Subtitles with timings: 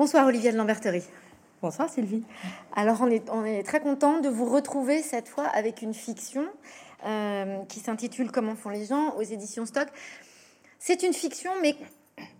[0.00, 1.04] Bonsoir Olivier de Lamberterie.
[1.60, 2.24] Bonsoir Sylvie.
[2.74, 6.46] Alors on est, on est très content de vous retrouver cette fois avec une fiction
[7.04, 9.88] euh, qui s'intitule Comment font les gens aux éditions Stock.
[10.78, 11.76] C'est une fiction, mais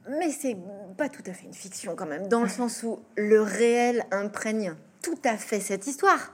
[0.08, 0.56] mais c'est
[0.96, 4.72] pas tout à fait une fiction quand même, dans le sens où le réel imprègne
[5.02, 6.32] tout à fait cette histoire.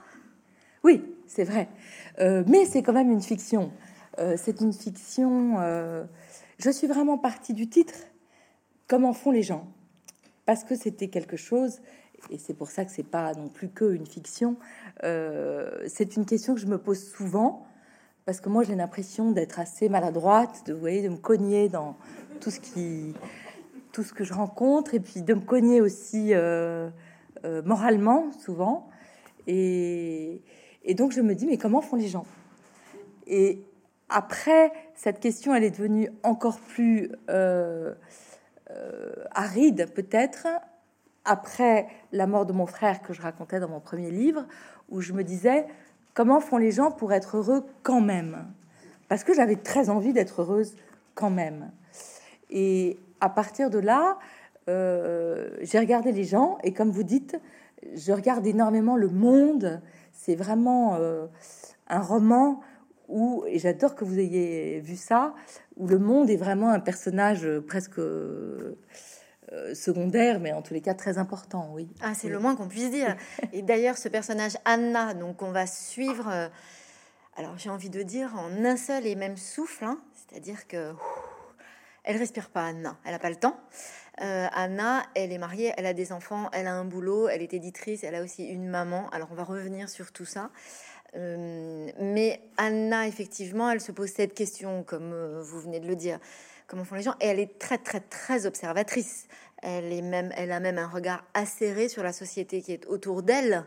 [0.85, 1.67] Oui, c'est vrai.
[2.19, 3.73] Euh, mais c'est quand même une fiction.
[4.19, 5.57] Euh, c'est une fiction.
[6.57, 7.95] Je suis vraiment partie du titre.
[8.87, 9.67] Comment font les gens?
[10.47, 11.81] Parce que c'était quelque chose,
[12.31, 14.57] et c'est pour ça que c'est pas non plus que une fiction.
[15.03, 17.67] c'est une question que je me pose souvent
[18.25, 21.95] parce que moi j'ai l'impression d'être assez maladroite, de, vous voyez, de me cogner dans
[22.41, 23.13] tout ce qui,
[23.91, 26.33] tout ce que je rencontre, et puis de me cogner aussi
[27.63, 28.89] moralement souvent.
[29.47, 30.41] Et,
[30.95, 32.25] donc je me dis, mais comment font les gens?
[33.27, 33.61] Et
[34.09, 37.93] après, cette question, elle est devenue encore plus euh, euh,
[39.31, 40.47] aride peut-être
[41.25, 44.45] après la mort de mon frère que je racontais dans mon premier livre,
[44.89, 45.65] où je me disais,
[46.13, 48.45] comment font les gens pour être heureux quand même?
[49.09, 50.75] Parce que j'avais très envie d'être heureuse
[51.15, 51.71] quand même.
[52.49, 54.17] Et à partir de là,
[54.69, 57.39] euh, j'ai regardé les gens, et comme vous dites,
[57.95, 59.81] je regarde énormément le monde
[60.17, 61.27] c'est vraiment euh,
[61.87, 62.59] un roman
[63.07, 65.33] où, et j'adore que vous ayez vu ça,
[65.77, 68.75] où le monde est vraiment un personnage euh, presque euh,
[69.73, 71.87] secondaire, mais en tous les cas très important, oui.
[72.01, 73.15] Ah, c'est le moins qu'on puisse dire.
[73.53, 76.49] Et d'ailleurs, ce personnage Anna, donc on va suivre,
[77.37, 80.91] alors j'ai envie de dire en un seul et même souffle, hein, c'est-à-dire que
[82.03, 83.57] elle respire pas Anna, elle a pas le temps.
[84.21, 87.53] Euh, Anna, elle est mariée, elle a des enfants, elle a un boulot, elle est
[87.53, 89.09] éditrice, elle a aussi une maman.
[89.11, 90.49] Alors on va revenir sur tout ça.
[91.15, 95.95] Euh, mais Anna, effectivement, elle se pose cette question, comme euh, vous venez de le
[95.95, 96.19] dire.
[96.67, 97.15] Comment font les gens?
[97.21, 99.27] Et elle est très, très, très observatrice.
[99.61, 103.23] Elle est même, elle a même un regard acéré sur la société qui est autour
[103.23, 103.65] d'elle.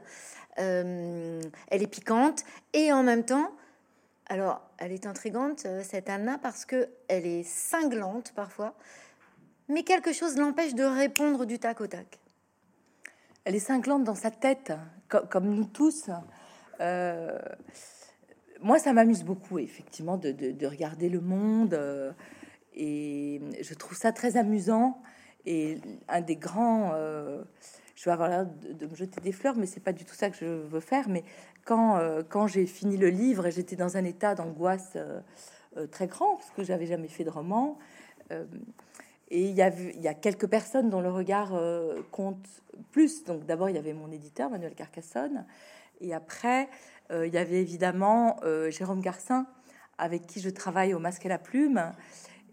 [0.57, 3.51] elle est piquante et en même temps,
[4.27, 8.77] alors, elle est intrigante, cette Anna, parce que elle est cinglante parfois
[9.71, 12.19] mais quelque chose l'empêche de répondre du tac au tac.
[13.45, 14.73] Elle est cinglante dans sa tête,
[15.09, 16.11] comme, nous tous.
[16.81, 17.39] Euh,
[18.61, 21.75] moi, ça m'amuse beaucoup, effectivement, de, regarder le monde.
[21.75, 22.13] Euh,
[22.75, 25.01] et je trouve ça très amusant.
[25.47, 26.93] Et un des grands...
[26.95, 27.43] Euh,
[27.95, 30.31] je vais avoir l'air de, me jeter des fleurs, mais c'est pas du tout ça
[30.31, 31.09] que je veux faire.
[31.11, 31.23] Mais
[31.65, 34.97] quand, j'ai fini le livre, j'étais dans un état d'angoisse
[35.91, 37.77] très grand, parce que j'avais jamais fait de roman.
[39.29, 41.53] Et il y, a, il y a quelques personnes dont le regard
[42.11, 42.49] compte
[42.91, 43.23] plus.
[43.25, 45.45] Donc d'abord, il y avait mon éditeur, Manuel Carcassonne.
[46.01, 46.69] Et après,
[47.11, 49.47] euh, il y avait évidemment euh, Jérôme Garcin,
[49.99, 51.93] avec qui je travaille au Masque à la Plume.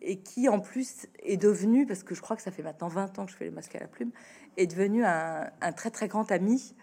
[0.02, 3.18] Et qui en plus est devenu, parce que je crois que ça fait maintenant 20
[3.18, 4.12] ans que je fais le Masque à la Plume,
[4.56, 6.76] est devenu un très très grand ami.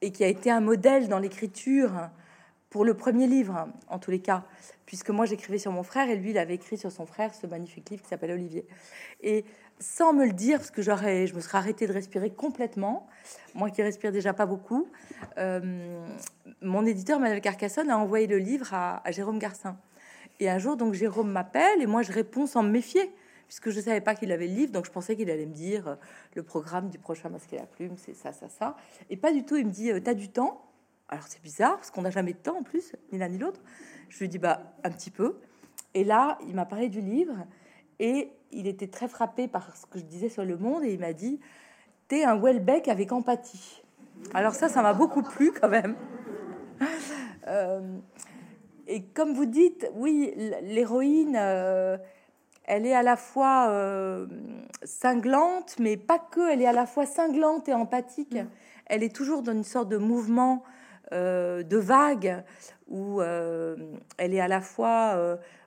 [0.00, 2.10] Et qui a été un modèle dans l'écriture
[2.72, 4.44] pour le premier livre, en tous les cas,
[4.86, 7.46] puisque moi j'écrivais sur mon frère et lui il avait écrit sur son frère ce
[7.46, 8.66] magnifique livre qui s'appelle Olivier.
[9.22, 9.44] Et
[9.78, 13.06] sans me le dire, parce que j'aurais, je me serais arrêté de respirer complètement,
[13.54, 14.88] moi qui respire déjà pas beaucoup,
[15.36, 16.02] euh,
[16.62, 19.76] mon éditeur Manuel Carcassonne a envoyé le livre à, Jérôme Garcin.
[20.40, 23.12] Et un jour, donc Jérôme m'appelle et moi je réponds sans me méfier,
[23.48, 25.88] puisque je savais pas qu'il avait le livre, donc je pensais qu'il allait me dire
[25.88, 25.94] euh,
[26.36, 28.76] le programme du prochain Masque et la Plume, c'est ça, ça, ça.
[29.10, 30.71] Et pas du tout, il me dit, euh, t'as du temps?
[31.12, 33.60] Alors c'est bizarre parce qu'on n'a jamais de temps en plus, ni l'un ni l'autre.
[34.08, 35.36] Je lui dis bah un petit peu.
[35.92, 37.34] Et là, il m'a parlé du livre
[37.98, 40.98] et il était très frappé par ce que je disais sur le monde et il
[40.98, 41.38] m'a dit
[42.08, 43.82] t'es un Welbeck avec empathie.
[44.32, 45.94] Alors ça, ça m'a beaucoup plu quand même.
[47.48, 47.98] Euh,
[48.86, 51.98] et comme vous dites, oui, l'héroïne, euh,
[52.62, 54.28] elle est à la fois euh,
[54.84, 56.52] cinglante, mais pas que.
[56.52, 58.38] Elle est à la fois cinglante et empathique.
[58.86, 60.62] Elle est toujours dans une sorte de mouvement
[61.12, 62.42] de vague
[62.88, 63.76] où euh,
[64.18, 65.14] elle est à la fois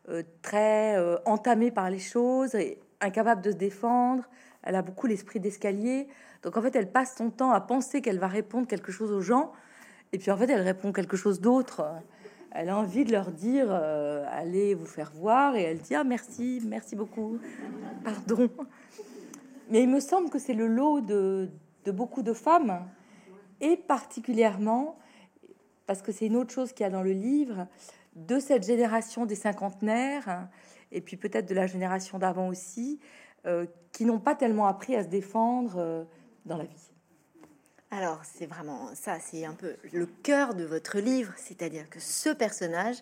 [0.09, 0.95] euh, très
[1.25, 4.23] entamée par les choses et incapable de se défendre.
[4.63, 6.07] Elle a beaucoup l'esprit d'escalier.
[6.43, 9.21] Donc en fait, elle passe son temps à penser qu'elle va répondre quelque chose aux
[9.21, 9.51] gens.
[10.13, 11.83] Et puis en fait, elle répond quelque chose d'autre.
[12.51, 15.55] Elle a envie de leur dire allez vous faire voir.
[15.55, 17.39] Et elle dit ah merci, merci beaucoup,
[18.03, 18.49] pardon.
[19.71, 21.49] Mais il me semble que c'est le lot de
[21.87, 22.85] beaucoup de femmes
[23.61, 24.97] et particulièrement
[25.87, 27.67] parce que c'est une autre chose qu'il y a dans le livre,
[28.15, 30.47] de cette génération des cinquantenaires,
[30.91, 32.99] et puis peut-être de la génération d'avant aussi,
[33.45, 36.03] euh, qui n'ont pas tellement appris à se défendre euh,
[36.45, 36.91] dans la vie.
[37.91, 42.29] Alors, c'est vraiment ça, c'est un peu le cœur de votre livre, c'est-à-dire que ce
[42.29, 42.97] personnage,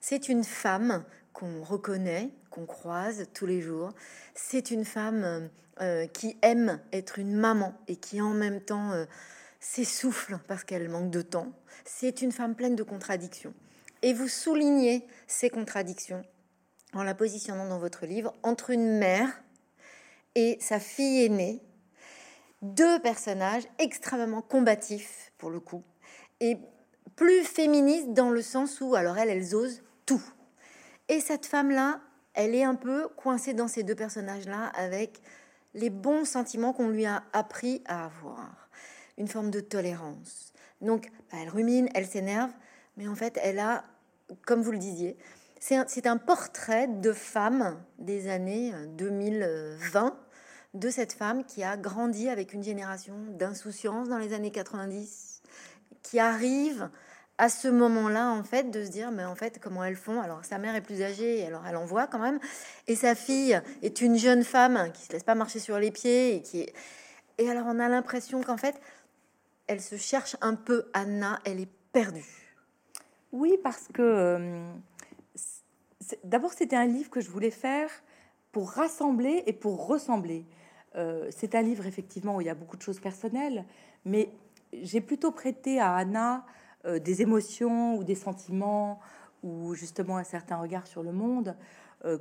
[0.00, 3.92] c'est une femme qu'on reconnaît, qu'on croise tous les jours.
[4.34, 5.48] C'est une femme
[5.80, 8.92] euh, qui aime être une maman et qui en même temps
[9.62, 11.52] s'essouffle parce qu'elle manque de temps.
[11.84, 13.54] C'est une femme pleine de contradictions.
[14.02, 16.24] Et vous soulignez ces contradictions
[16.92, 19.42] en la positionnant dans votre livre entre une mère
[20.34, 21.62] et sa fille aînée,
[22.60, 25.84] deux personnages extrêmement combatifs pour le coup,
[26.40, 26.58] et
[27.14, 30.22] plus féministes dans le sens où, alors elles, elles osent tout.
[31.08, 32.00] Et cette femme-là,
[32.34, 35.20] elle est un peu coincée dans ces deux personnages-là avec
[35.74, 38.61] les bons sentiments qu'on lui a appris à avoir,
[39.18, 40.52] une forme de tolérance.
[40.80, 42.50] Donc, bah, elle rumine, elle s'énerve,
[42.96, 43.84] mais en fait, elle a,
[44.46, 45.16] comme vous le disiez,
[45.60, 50.10] c'est un, portrait de femme des années 2020, euh,
[50.74, 55.42] de cette femme qui a grandi avec une génération d'insouciance dans les années 90,
[56.02, 56.90] qui arrive
[57.38, 60.20] à ce moment-là, en fait, de se dire, mais en fait, comment elles font?
[60.20, 62.40] Alors, sa mère est plus âgée, alors elle en voit quand même,
[62.88, 66.36] et sa fille est une jeune femme qui se laisse pas marcher sur les pieds
[66.36, 66.66] et qui
[67.38, 68.80] Et alors, on a l'impression qu'en fait,
[69.72, 72.54] elle se cherche un peu, Anna, elle est perdue.
[73.32, 74.72] Oui, parce que euh,
[76.24, 77.88] D'abord, c'était un livre que je voulais faire
[78.50, 80.44] pour rassembler et pour ressembler.
[80.94, 83.64] Euh, c'est un livre effectivement où il y a beaucoup de choses personnelles,
[84.04, 84.28] mais
[84.74, 86.44] j'ai plutôt prêté à Anna
[86.84, 89.00] euh, des émotions ou des sentiments
[89.42, 91.56] ou justement un certain regard sur le monde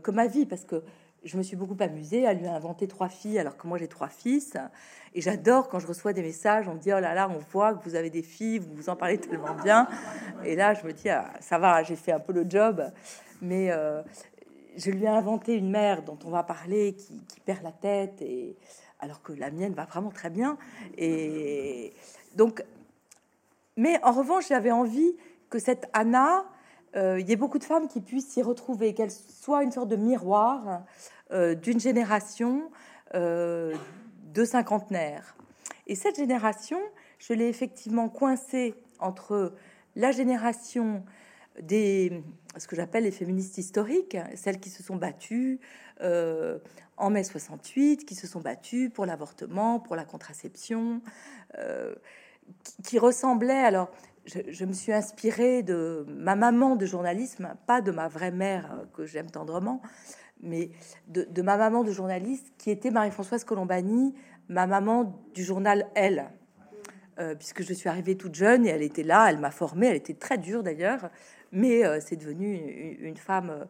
[0.04, 0.84] que ma vie, parce que
[1.24, 4.10] je me suis beaucoup amusée à lui inventer trois filles alors que moi j'ai trois
[4.10, 4.58] fils.
[5.14, 7.76] Et j'adore quand je reçois des messages, on me dit oh là là, on voit
[7.76, 9.88] que vous avez des filles, vous vous en parlez tellement bien.
[10.44, 12.92] Et là je me dis ah, ça va, j'ai fait un peu le job
[13.42, 14.02] mais euh,
[14.78, 18.56] je lui ai inventé une mère dont on va parler qui, perd la tête, et,
[19.00, 20.58] alors que la mienne va vraiment très bien.
[20.98, 21.94] Et
[22.36, 22.64] donc,
[23.76, 25.16] mais en revanche, j'avais envie
[25.50, 26.46] que cette Anna,
[26.96, 29.96] il y ait beaucoup de femmes qui puissent s'y retrouver, qu'elle soit une sorte de
[29.96, 30.84] miroir
[31.32, 32.70] euh, d'une génération
[33.14, 35.36] de cinquantenaires.
[35.88, 36.80] Et cette génération,
[37.20, 39.54] je l'ai effectivement coincée entre
[39.98, 41.04] la génération
[41.62, 42.24] des,
[42.58, 45.60] ce que j'appelle les féministes historiques, celles qui se sont battues
[46.02, 46.60] euh,
[46.98, 51.02] en mai 68, qui se sont battues pour l'avortement, pour la contraception,
[51.58, 51.96] euh,
[52.84, 53.64] qui, ressemblaient.
[53.64, 53.92] Alors,
[54.26, 58.86] je, me suis inspirée de ma maman de journalisme, pas de ma vraie mère euh,
[58.94, 59.82] que j'aime tendrement,
[60.42, 60.72] mais
[61.08, 64.14] de, ma maman de journaliste qui était Marie-Françoise Colombani,
[64.50, 66.30] ma maman du journal Elle.
[67.38, 70.16] puisque je suis arrivée toute jeune et elle était là, elle m'a formée, elle était
[70.16, 71.12] très dure d'ailleurs,
[71.52, 73.66] mais euh, c'est devenu une, femme, euh,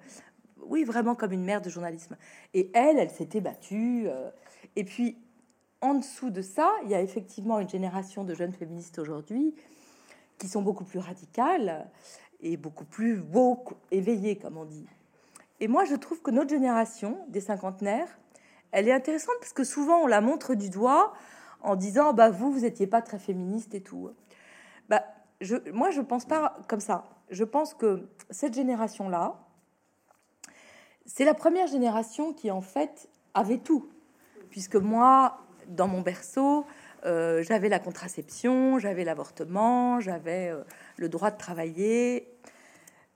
[0.58, 2.16] oui, vraiment comme une mère de journalisme.
[2.54, 4.04] Et elle, elle s'était battue.
[4.08, 4.30] Euh,
[4.76, 5.18] et puis,
[5.82, 9.56] en dessous de ça, il y a effectivement une génération de jeunes féministes aujourd'hui
[10.42, 11.90] qui sont beaucoup plus radicales
[12.42, 14.88] et beaucoup plus woke, éveillées, comme on dit.
[15.60, 18.20] Et moi, je trouve que notre génération des cinquantenaires,
[18.72, 21.14] elle est intéressante parce que souvent on la montre du doigt
[21.62, 24.10] en disant bah vous vous étiez pas très féministe et tout.
[24.90, 25.04] Bah
[25.40, 29.40] je, moi je pense pas comme ça je pense que cette génération-là,
[31.06, 33.90] c'est la première génération qui en fait avait tout.
[34.50, 36.66] Puisque moi, dans mon berceau,
[37.06, 40.64] euh, j'avais la contraception, j'avais l'avortement, j'avais euh,
[40.98, 42.28] le droit de travailler.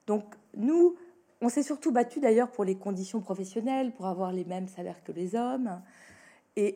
[0.08, 0.24] Donc
[0.56, 0.96] nous,
[1.42, 5.12] on s'est surtout battu d'ailleurs pour les conditions professionnelles, pour avoir les mêmes salaires que
[5.12, 5.82] les hommes.
[6.56, 6.76] Et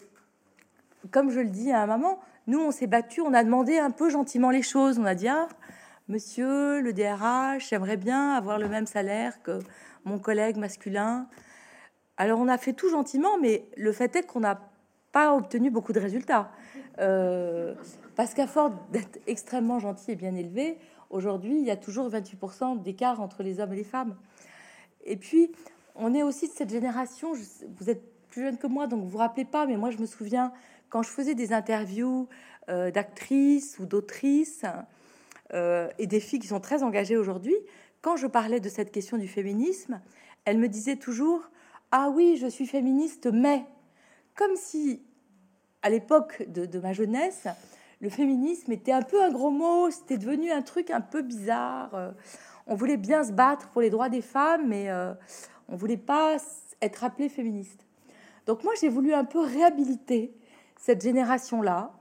[1.12, 3.92] comme je le dis à un maman, nous, on s'est battu, on a demandé un
[3.92, 5.00] peu gentiment les choses.
[5.00, 5.48] On a dit, ah,
[6.10, 9.60] Monsieur le DRH, j'aimerais bien avoir le même salaire que
[10.06, 11.28] mon collègue masculin.
[12.18, 14.60] Alors on a fait tout gentiment, mais le fait est qu'on n'a
[15.12, 16.52] pas obtenu beaucoup de résultats.
[17.00, 17.74] Euh,
[18.16, 20.78] parce qu'à force d'être extrêmement gentil et bien élevé,
[21.10, 24.16] aujourd'hui, il y a toujours 28% d'écart entre les hommes et les femmes.
[25.06, 25.52] Et puis,
[25.96, 29.18] on est aussi de cette génération, vous êtes plus jeune que moi, donc vous vous
[29.18, 30.54] rappelez pas, mais moi je me souviens
[30.90, 32.28] quand je faisais des interviews
[32.70, 34.66] euh, d'actrices ou d'autrices,
[35.54, 37.56] euh, et des filles qui sont très engagées aujourd'hui,
[38.02, 40.00] quand je parlais de cette question du féminisme,
[40.46, 41.50] elles me disaient toujours
[41.92, 43.66] Ah oui, je suis féministe, mais
[44.36, 45.02] comme si
[45.82, 47.48] à l'époque de, ma jeunesse,
[48.02, 51.94] le féminisme était un peu un gros mot, c'était devenu un truc un peu bizarre.
[51.94, 52.12] Euh,
[52.68, 55.14] on voulait bien se battre pour les droits des femmes, mais euh,
[55.68, 56.38] on voulait pas
[56.82, 57.86] être appelé féministe.
[58.46, 60.34] Donc moi, j'ai voulu un peu réhabiliter
[60.78, 61.92] cette génération-là,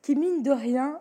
[0.00, 1.00] qui mine de rien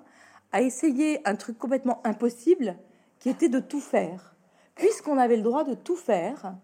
[0.51, 2.75] a essayé un truc complètement impossible,
[3.20, 4.36] qui était de tout faire.
[4.75, 6.56] Puisqu'on avait le droit de tout faire,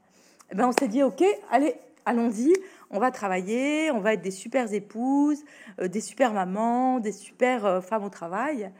[0.51, 1.75] eh ben on s'est dit, OK, allez,
[2.05, 2.53] allons-y,
[2.89, 5.43] on va travailler, on va être des super épouses,
[5.79, 8.71] euh, des super mamans, des super euh, femmes au travail.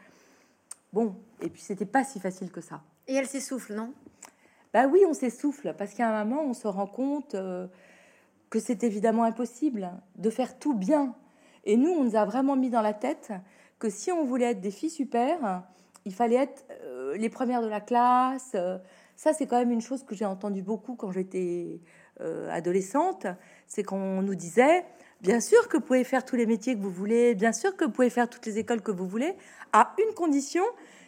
[0.92, 2.82] Bon, et puis c'était pas si facile que ça.
[3.08, 3.92] Et elle s'essouffle, non?
[4.72, 7.34] Bah oui, on s'essouffle, parce qu'à un moment, on se rend compte...
[7.34, 7.66] Euh,
[8.50, 11.16] que c'est évidemment impossible de faire tout bien.
[11.64, 13.32] Et nous, on nous a vraiment mis dans la tête
[13.80, 15.64] que si on voulait être des filles super,
[16.04, 16.64] il fallait être
[17.16, 18.54] les premières de la classe.
[19.16, 21.80] Ça, c'est quand même une chose que j'ai entendu beaucoup quand j'étais
[22.50, 23.26] adolescente.
[23.66, 24.84] C'est qu'on nous disait,
[25.20, 27.84] bien sûr que vous pouvez faire tous les métiers que vous voulez, bien sûr que
[27.84, 29.34] vous pouvez faire toutes les écoles que vous voulez,
[29.72, 30.64] à une condition,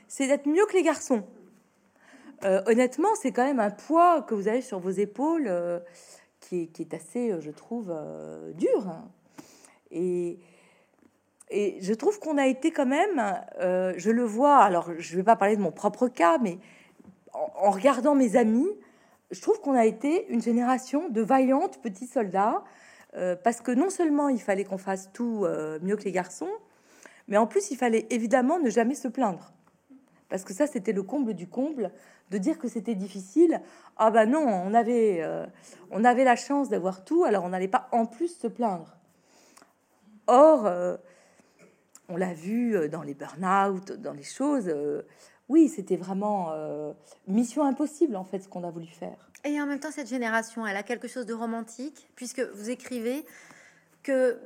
[0.09, 1.25] c'est d'être mieux que les garçons.
[2.43, 5.51] honnêtement, c'est quand même un poids que vous avez sur vos épaules
[6.41, 7.95] qui est, assez, je trouve,
[8.55, 8.87] dur.
[9.91, 10.39] Et,
[11.51, 13.23] je trouve qu'on a été quand même,
[13.61, 16.59] euh, je le vois, alors je ne vais pas parler de mon propre cas, mais
[17.33, 18.69] en, regardant mes amis,
[19.31, 22.63] je trouve qu'on a été une génération de vaillantes petits soldats,
[23.17, 26.51] euh, parce que non seulement il fallait qu'on fasse tout euh, mieux que les garçons,
[27.29, 29.53] mais en plus il fallait évidemment ne jamais se plaindre.
[30.29, 31.93] Parce que ça, c'était le comble du comble,
[32.31, 33.61] de dire que c'était difficile.
[33.97, 35.25] Ah ben non, on avait,
[35.93, 38.97] on avait la chance d'avoir tout, alors on n'allait pas en plus se plaindre.
[40.27, 40.69] Or,
[42.09, 44.73] on l'a vu euh, dans les burn-out, dans les choses.
[45.49, 46.93] Euh, oui, c'était vraiment euh,
[47.27, 49.31] mission impossible en fait ce qu'on a voulu faire.
[49.45, 53.25] Et en même temps, cette génération, elle a quelque chose de romantique, puisque vous écrivez
[54.03, 54.39] que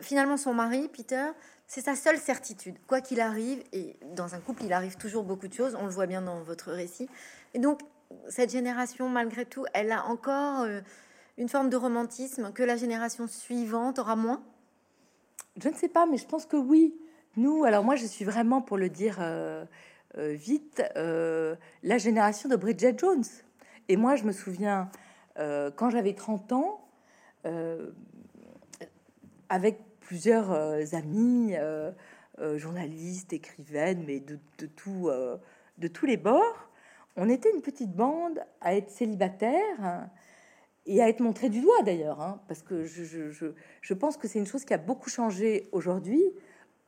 [0.00, 1.26] finalement son mari, Peter,
[1.66, 2.76] c'est sa seule certitude.
[2.86, 5.90] Quoi qu'il arrive, et dans un couple, il arrive toujours beaucoup de choses, on le
[5.90, 7.08] voit bien dans votre récit.
[7.54, 7.80] Et donc,
[8.28, 10.66] cette génération, malgré tout, elle a encore
[11.38, 14.42] une forme de romantisme que la génération suivante aura moins?
[15.62, 16.94] Je ne sais pas, mais je pense que oui.
[17.36, 19.64] Nous, alors moi, je suis vraiment, pour le dire euh, euh,
[20.16, 23.24] vite, euh, la génération de Bridget Jones.
[23.88, 24.90] Et moi, je me souviens,
[25.36, 26.88] quand j'avais 30 ans,
[29.48, 30.52] avec plusieurs
[30.94, 31.54] amis,
[32.56, 34.38] journalistes, écrivaines, mais de,
[34.76, 35.10] tout,
[35.78, 36.70] de tous les bords,
[37.16, 40.08] on était une petite bande à être célibataire
[40.86, 44.46] et à être montré du doigt d'ailleurs, hein, parce que je, pense que c'est une
[44.46, 46.22] chose qui a beaucoup changé aujourd'hui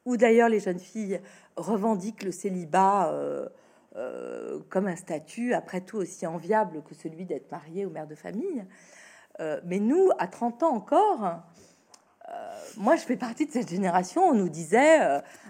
[0.04, 1.20] où d'ailleurs les jeunes filles
[1.56, 3.48] revendiquent le célibat euh,
[3.96, 8.14] euh, comme un statut, après tout aussi enviable que celui d'être mariée ou mère de
[8.14, 8.64] famille.
[9.40, 11.42] Euh, mais nous, à 30 ans encore,
[12.76, 14.98] moi je fais partie de cette génération, on nous disait,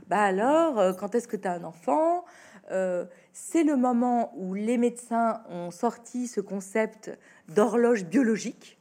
[0.08, 2.24] bah alors, quand est-ce que tu as un enfant?
[3.32, 7.16] C'est le moment où les médecins ont sorti ce concept
[7.48, 8.78] d'horloge biologique.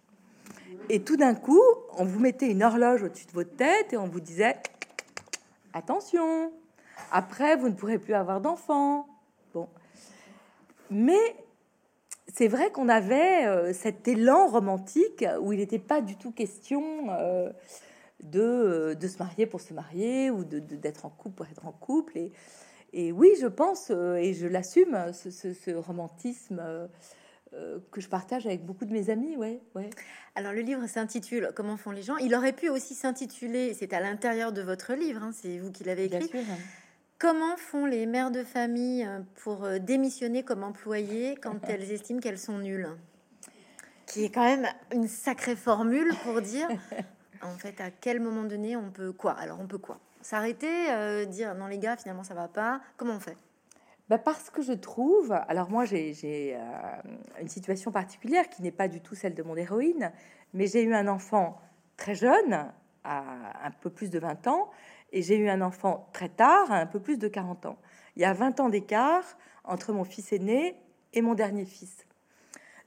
[0.89, 1.61] Et tout d'un coup,
[1.97, 4.55] on vous mettait une horloge au-dessus de votre tête et on vous disait
[5.73, 6.51] attention,
[7.11, 9.07] après, vous ne pourrez plus avoir d'enfants.
[9.53, 9.67] Bon.
[10.89, 11.35] Mais
[12.27, 16.83] c'est vrai qu'on avait euh, cet élan romantique où il n'était pas du tout question
[17.11, 17.51] euh,
[18.23, 21.45] de, euh, de, se marier pour se marier ou d'être de, d'être en couple pour
[21.47, 22.17] être en couple.
[22.17, 22.31] Et,
[22.93, 26.61] et oui, je pense, et je l'assume, ce, ce, romantisme
[27.91, 29.37] que je partage avec beaucoup de mes amis.
[29.37, 29.89] Ouais, ouais.
[30.35, 32.17] Alors le livre s'intitule Comment font les gens?
[32.17, 35.83] Il aurait pu aussi s'intituler, c'est à l'intérieur de votre livre, hein, c'est vous qui
[35.83, 36.31] l'avez écrit.
[37.23, 42.19] Comment font les mères de famille euh, pour euh, démissionner comme employées quand elles estiment
[42.19, 42.89] qu'elles sont nulles?
[44.07, 46.67] Qui est quand même une sacrée formule pour dire
[47.41, 49.31] en fait à quel moment donné on peut quoi?
[49.33, 49.99] Alors on peut quoi?
[50.21, 52.81] S'arrêter, euh, dire non les gars finalement ça va pas.
[52.97, 53.37] Comment on fait?
[54.09, 56.13] Bah, parce que je trouve, alors moi j'ai
[56.55, 56.59] euh,
[57.41, 60.11] une situation particulière qui n'est pas du tout celle de mon héroïne,
[60.53, 61.57] mais j'ai eu un enfant
[61.95, 62.69] très jeune,
[63.05, 64.69] à un peu plus de 20 ans,
[65.11, 67.77] et j'ai eu un enfant très tard, à un peu plus de 40 ans.
[68.15, 69.23] Il y a 20 ans d'écart
[69.63, 70.75] entre mon fils aîné
[71.13, 72.05] et mon dernier fils.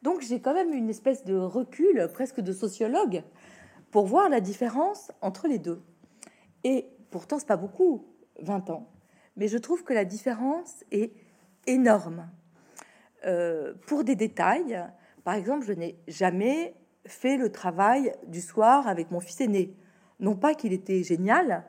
[0.02, 3.22] Donc j'ai quand même une espèce de recul, presque de sociologue,
[3.90, 5.82] pour voir la différence entre les deux.
[6.62, 8.06] Et pourtant, c'est pas beaucoup,
[8.40, 8.90] 20 ans
[9.36, 11.12] mais je trouve que la différence est
[11.66, 12.28] énorme.
[13.26, 14.82] Euh, pour des détails,
[15.24, 16.74] par exemple, je n'ai jamais
[17.04, 19.74] fait le travail du soir avec mon fils aîné.
[20.20, 21.64] Non pas qu'il était génial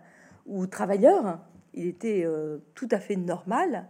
[0.45, 1.39] ou travailleur,
[1.73, 3.87] il était euh, tout à fait normal,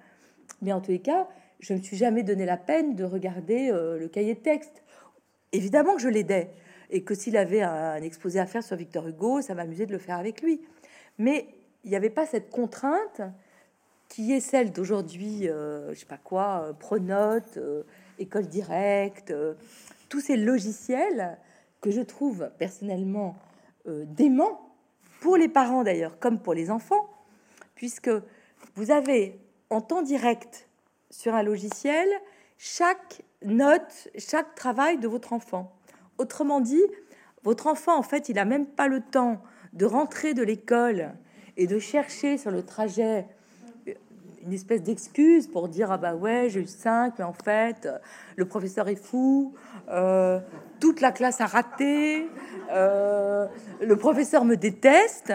[0.62, 1.28] mais en tous les cas,
[1.60, 4.84] je ne me suis jamais donné la peine de regarder euh, le cahier de texte.
[5.52, 6.52] Évidemment que je l'aidais,
[6.90, 9.98] et que s'il avait un, exposé à faire sur Victor Hugo, ça m'amusait de le
[9.98, 10.62] faire avec lui.
[11.18, 11.48] Mais
[11.84, 13.22] il n'y avait pas cette contrainte
[14.10, 17.84] qui est celle d'aujourd'hui, euh, je sais pas quoi, euh, Pronote, euh,
[18.20, 19.34] École Directe,
[20.10, 21.38] tous ces logiciels
[21.82, 23.36] que je trouve personnellement
[23.86, 24.74] dément
[25.22, 27.08] pour les parents d'ailleurs, comme pour les enfants,
[27.76, 28.10] puisque
[28.76, 30.68] vous avez en temps direct
[31.12, 32.08] sur un logiciel
[32.58, 35.72] chaque note, chaque travail de votre enfant.
[36.18, 36.84] Autrement dit,
[37.44, 41.14] votre enfant, en fait, il n'a même pas le temps de rentrer de l'école
[41.56, 43.28] et de chercher sur le trajet
[44.48, 47.88] une espèce d'excuse pour dire ah bah ouais j'ai eu 5 mais en fait
[48.38, 49.54] le professeur est fou
[49.90, 50.40] euh,
[50.80, 52.30] toute la classe a raté
[52.72, 53.46] euh,
[53.82, 55.34] le professeur me déteste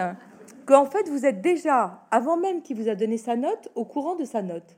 [0.65, 4.15] qu'en fait vous êtes déjà avant même qu'il vous a donné sa note au courant
[4.15, 4.77] de sa note.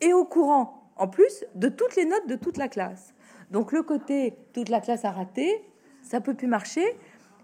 [0.00, 3.14] Et au courant en plus de toutes les notes de toute la classe.
[3.50, 5.64] Donc le côté toute la classe a raté
[6.02, 6.84] ça peut plus marcher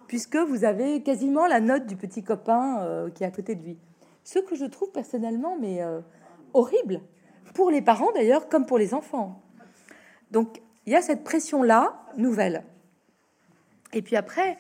[0.09, 3.63] puisque vous avez quasiment la note du petit copain euh, qui est à côté de
[3.63, 3.79] lui
[4.27, 6.01] ce que je trouve personnellement mais euh,
[6.53, 7.01] horrible
[7.55, 9.41] pour les parents d'ailleurs comme pour les enfants.
[10.33, 12.65] Donc il y a cette pression là nouvelle.
[13.93, 14.59] Et puis après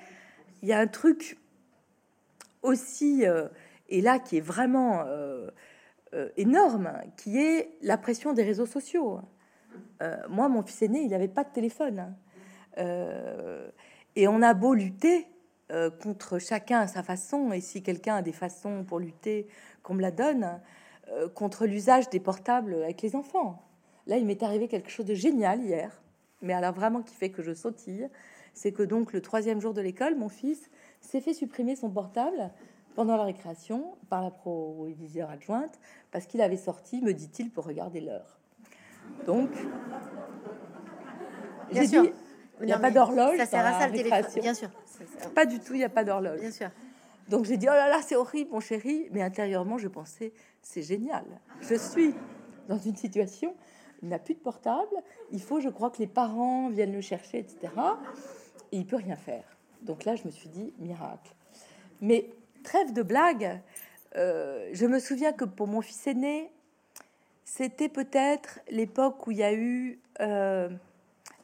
[0.63, 1.37] il y a un truc
[2.63, 3.49] aussi euh,
[3.89, 5.51] et là qui est vraiment euh,
[6.37, 9.21] énorme, qui est la pression des réseaux sociaux.
[10.31, 12.15] moi, mon fils aîné, il n'avait pas de téléphone.
[12.79, 15.27] et on a beau lutter,
[15.73, 19.49] euh, contre chacun à sa façon, et si quelqu'un a des façons pour lutter,
[19.83, 20.61] qu'on me la donne,
[21.09, 23.63] euh, contre l'usage des portables avec les enfants.
[24.07, 26.03] Là, il m'est arrivé quelque chose de génial hier,
[26.43, 28.09] mais alors vraiment qui fait que je sautille,
[28.55, 30.71] c'est que donc le troisième jour de l'école, mon fils
[31.01, 32.51] s'est fait supprimer son portable
[32.95, 35.79] pendant la récréation par la proviseur adjointe
[36.11, 38.39] parce qu'il avait sorti, me dit-il, pour regarder l'heure.
[39.27, 39.51] Donc,
[41.73, 41.97] j'ai dit,
[42.61, 43.37] il n'y a pas d'horloge.
[43.39, 44.71] Ça sert à ça le téléphone, bien sûr.
[45.35, 46.41] Pas du tout, il n'y a pas d'horloge.
[46.41, 46.71] Bien sûr.
[47.29, 49.09] Donc j'ai dit, oh là là, c'est horrible, mon chéri.
[49.11, 51.25] Mais intérieurement, je pensais, c'est génial.
[51.61, 52.15] Je suis
[52.69, 53.55] dans une situation,
[54.03, 54.97] il n'a plus de portable.
[55.33, 57.73] Il faut, je crois, que les parents viennent le chercher, etc.
[58.73, 59.45] Et il peut rien faire.
[59.83, 61.35] Donc là, je me suis dit, miracle.
[62.01, 62.31] Mais
[62.63, 63.61] trêve de blague,
[64.17, 66.51] euh, je me souviens que pour mon fils aîné,
[67.45, 70.69] c'était peut-être l'époque où il y a eu euh,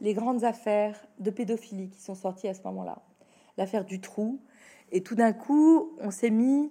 [0.00, 2.98] les grandes affaires de pédophilie qui sont sorties à ce moment-là
[3.56, 4.40] l'affaire du trou.
[4.90, 6.70] Et tout d'un coup, on s'est mis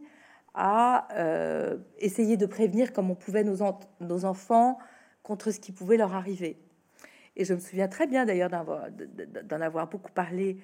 [0.54, 4.78] à euh, essayer de prévenir comme on pouvait nos, enfants
[5.24, 6.58] contre ce qui pouvait leur arriver.
[7.36, 10.58] Et je me souviens très bien d'ailleurs d'en avoir beaucoup parlé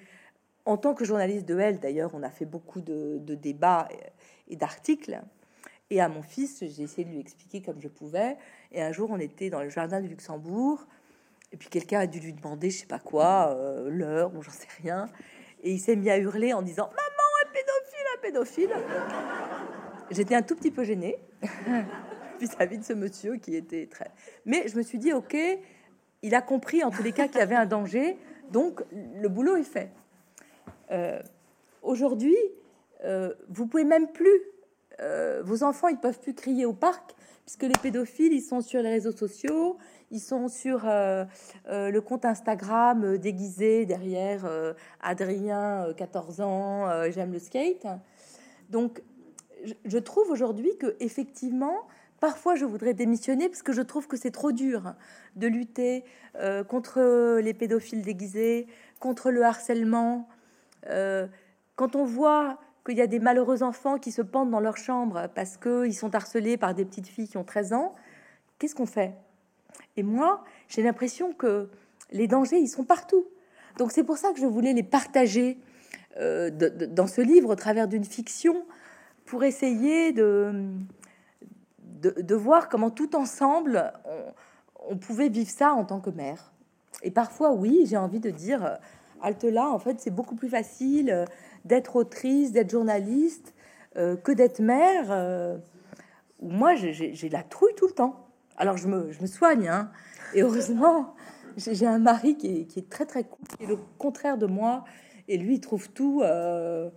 [0.66, 1.80] en tant que journaliste de Elle.
[1.80, 3.88] D'ailleurs, on a fait beaucoup de, débats
[4.48, 5.20] et, d'articles.
[5.90, 8.36] Et à mon fils, j'ai essayé de lui expliquer comme je pouvais.
[8.72, 10.86] Et un jour, on était dans le jardin du Luxembourg.
[11.50, 14.50] Et puis quelqu'un a dû lui demander, je sais pas quoi, euh, l'heure, ou j'en
[14.50, 15.08] sais rien.
[15.62, 18.70] Et il s'est mis à hurler en disant Maman, un pédophile, un pédophile
[20.10, 21.18] J'étais un tout petit peu gênée
[22.40, 24.10] vis-à-vis de ce monsieur qui était très.
[24.46, 25.36] Mais je me suis dit Ok,
[26.22, 28.16] il a compris en tous les cas qu'il y avait un danger,
[28.50, 29.90] donc le boulot est fait.
[30.90, 31.20] Euh,
[31.82, 32.36] aujourd'hui,
[33.04, 34.40] euh, vous pouvez même plus.
[35.00, 38.82] Euh, vos enfants, ils peuvent plus crier au parc puisque les pédophiles, ils sont sur
[38.82, 39.78] les réseaux sociaux,
[40.10, 41.24] ils sont sur euh,
[41.68, 44.46] euh, le compte Instagram déguisé derrière
[45.00, 47.86] Adrien, 14 ans, j'aime le skate.
[48.68, 49.02] Donc,
[49.86, 51.88] je trouve aujourd'hui que effectivement,
[52.20, 54.94] parfois, je voudrais démissionner parce que je trouve que c'est trop dur
[55.36, 56.04] de lutter
[56.68, 58.66] contre les pédophiles déguisés,
[59.00, 60.28] contre le harcèlement.
[60.84, 62.58] quand on voit
[62.88, 66.14] qu'il y a des malheureux enfants qui se pendent dans leur chambre parce qu'ils sont
[66.14, 67.94] harcelés par des petites filles qui ont 13 ans,
[68.58, 69.14] qu'est-ce qu'on fait?
[69.98, 71.68] Et moi, j'ai l'impression que
[72.12, 73.26] les dangers, ils sont partout.
[73.76, 75.58] Donc c'est pour ça que je voulais les partager
[76.16, 78.64] euh, dans ce livre au travers d'une fiction
[79.26, 80.72] pour essayer de,
[81.82, 83.92] de, voir comment tout ensemble
[84.88, 86.52] on, pouvait vivre ça en tant que mère.
[87.02, 88.78] Et parfois, oui, j'ai envie de dire,
[89.20, 91.26] halte là, en fait, c'est beaucoup plus facile
[91.68, 93.54] d'être autrice, d'être journaliste,
[93.96, 95.06] euh, que d'être mère.
[95.10, 95.58] Euh,
[96.40, 98.28] moi, j'ai la trouille tout le temps.
[98.56, 99.90] Alors je me, je me soigne, hein.
[100.34, 101.14] et heureusement,
[101.56, 104.84] j'ai un mari qui est, très très cool, qui est le contraire de moi,
[105.28, 106.90] et lui il trouve tout euh,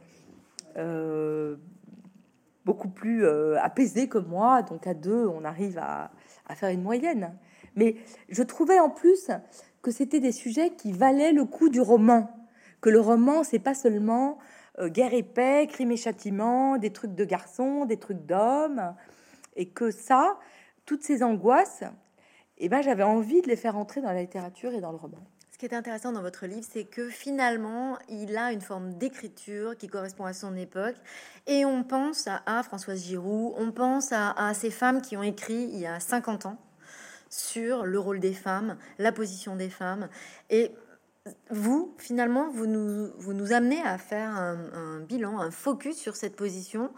[2.65, 6.10] beaucoup plus apaisé que moi, donc à deux on arrive à,
[6.47, 7.36] à, faire une moyenne.
[7.75, 7.95] Mais
[8.29, 9.29] je trouvais en plus
[9.84, 12.27] que c'était des sujets qui valaient le coup du roman,
[12.81, 14.39] que le roman c'est pas seulement
[14.89, 18.95] guerre et paix, crime et châtiment, des trucs de garçons, des trucs d'hommes,
[19.55, 20.37] et que ça,
[20.85, 21.83] toutes ces angoisses,
[22.57, 25.17] eh ben, j'avais envie de les faire entrer dans la littérature et dans le roman.
[25.51, 29.77] Ce qui est intéressant dans votre livre, c'est que finalement, il a une forme d'écriture
[29.77, 30.95] qui correspond à son époque.
[31.47, 35.69] Et on pense à, Françoise Giroud, on pense à, à, ces femmes qui ont écrit
[35.71, 36.57] il y a 50 ans
[37.29, 40.09] sur le rôle des femmes, la position des femmes.
[40.49, 40.71] Et
[41.49, 46.91] vous, finalement, vous nous, amenez à faire un, bilan, un focus sur cette position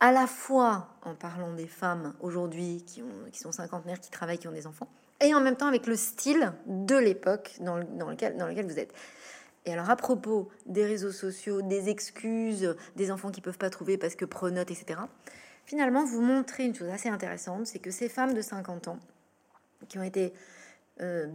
[0.00, 3.02] à la fois en parlant des femmes aujourd'hui qui,
[3.32, 4.88] qui sont cinquantenaires, qui travaillent, qui ont des enfants,
[5.20, 8.94] et en même temps avec le style de l'époque dans, lequel, dans lequel vous êtes.
[9.64, 13.98] Et alors à propos des réseaux sociaux, des excuses, des enfants qui peuvent pas trouver
[13.98, 15.00] parce que pronote, etc.
[15.66, 19.00] finalement, vous montrez une chose assez intéressante, c'est que ces femmes de 50 ans,
[19.88, 20.32] qui ont été
[21.00, 21.26] euh,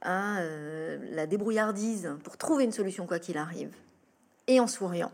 [0.00, 3.72] à euh, la débrouillardise pour trouver une solution quoi qu'il arrive,
[4.46, 5.12] et en souriant,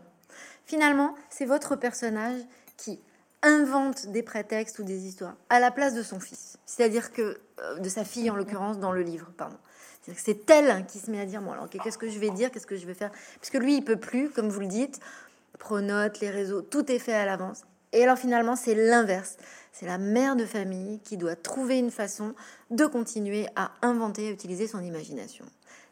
[0.65, 2.41] finalement, c'est votre personnage
[2.77, 2.99] qui
[3.41, 6.57] invente des prétextes ou des histoires à la place de son fils.
[6.65, 9.57] C'est-à-dire que, euh, de sa fille en l'occurrence dans le livre, pardon.
[10.15, 12.65] C'est elle qui se met à dire, bon alors qu'est-ce que je vais dire, qu'est-ce
[12.65, 13.11] que je vais faire?
[13.39, 14.99] Puisque lui, il peut plus, comme vous le dites,
[15.59, 17.61] pronote, les réseaux, tout est fait à l'avance.
[17.91, 19.37] Et alors finalement, c'est l'inverse.
[19.71, 22.33] C'est la mère de famille qui doit trouver une façon
[22.69, 25.45] de continuer à inventer, à utiliser son imagination.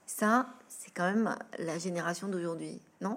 [0.05, 3.15] Ça, c'est quand même la génération d'aujourd'hui, non?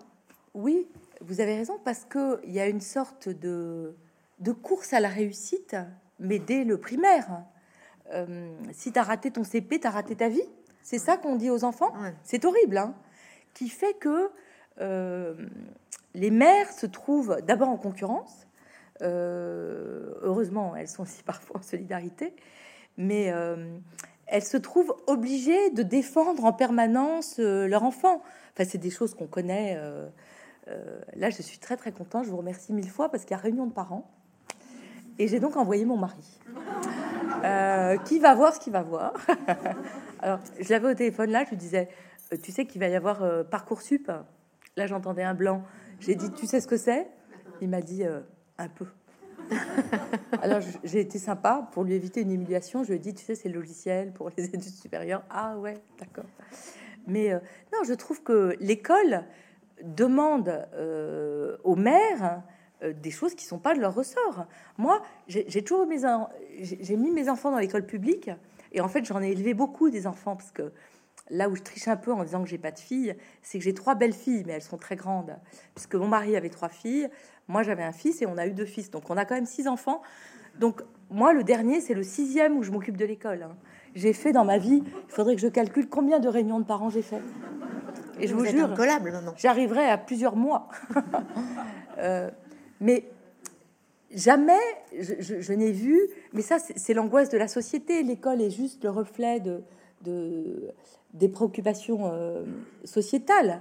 [0.55, 0.87] Oui,
[1.20, 3.94] vous avez raison, parce qu'il y a une sorte de,
[4.40, 5.77] de course à la réussite,
[6.18, 7.44] mais dès le primaire.
[8.12, 10.42] Euh, si tu as raté ton CP, tu as raté ta vie.
[10.83, 11.92] C'est ça qu'on dit aux enfants?
[12.25, 12.94] C'est horrible, hein
[13.55, 14.31] Qui fait que
[14.81, 15.35] euh,
[16.14, 18.46] les mères se trouvent d'abord en concurrence.
[19.03, 22.35] Euh, heureusement, elles sont aussi parfois en solidarité,
[22.97, 23.33] mais
[24.27, 28.23] elles se trouvent obligées de défendre en permanence leur enfant.
[28.53, 29.79] Enfin, c'est des choses qu'on connaît.
[31.17, 32.23] là, je suis très très content.
[32.23, 34.11] Je vous remercie mille fois parce qu'il y a réunion de parents
[35.21, 36.41] et j'ai donc envoyé mon mari,
[37.45, 39.13] euh, qui va voir ce qu'il va voir.
[40.21, 41.91] Alors, je l'avais au téléphone là, je lui disais,
[42.33, 44.11] euh, tu sais qu'il va y avoir euh, Parcoursup?
[44.77, 45.63] Là, j'entendais un blanc.
[46.01, 47.07] J'ai dit, tu sais ce que c'est?
[47.61, 48.03] Il m'a dit,
[48.61, 48.87] un peu.
[50.42, 52.85] Alors, j'ai été sympa pour lui éviter une humiliation.
[52.85, 55.25] Je lui ai dit, tu sais, c'est le logiciel pour les études supérieures.
[55.31, 56.27] Ah ouais, d'accord.
[57.07, 57.33] Mais
[57.73, 59.25] non, je trouve que l'école
[59.83, 60.68] demande
[61.64, 62.42] aux maires
[62.83, 64.46] euh, des choses qui sont pas de leur ressort.
[64.79, 65.99] Moi, j'ai toujours mes
[66.61, 68.31] j'ai mis mes enfants dans l'école publique
[68.73, 70.73] et en fait j'en ai élevé beaucoup des enfants parce que
[71.29, 73.64] là où je triche un peu en disant que j'ai pas de filles, c'est que
[73.64, 75.37] j'ai trois belles filles, mais elles sont très grandes
[75.75, 77.09] puisque mon mari avait trois filles,
[77.51, 79.47] moi j'avais un fils et on a eu deux fils, donc on a quand même
[79.47, 80.01] six enfants.
[80.59, 83.43] Donc moi le dernier c'est le sixième où je m'occupe de l'école.
[83.43, 83.57] Hein.
[83.95, 86.91] J'ai fait dans ma vie, il faudrait que je calcule combien de réunions de parents
[86.91, 87.21] j'ai fait.
[88.21, 88.69] Et je vous, jure,
[89.37, 90.69] j'arriverai à plusieurs mois.
[91.99, 92.31] euh,
[92.81, 93.05] mais
[94.15, 94.61] jamais
[94.99, 95.99] je, n'ai vu,
[96.33, 99.63] mais ça c'est l'angoisse de la société, l'école est juste le reflet de,
[101.15, 102.45] des préoccupations euh,
[102.85, 103.61] sociétales.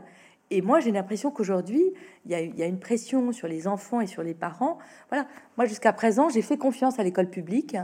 [0.52, 1.94] Et moi, j'ai l'impression qu'aujourd'hui,
[2.26, 4.80] il y, a une pression sur les enfants et sur les parents.
[5.10, 5.28] Voilà.
[5.58, 7.78] Moi, jusqu'à présent, j'ai fait confiance à l'école publique.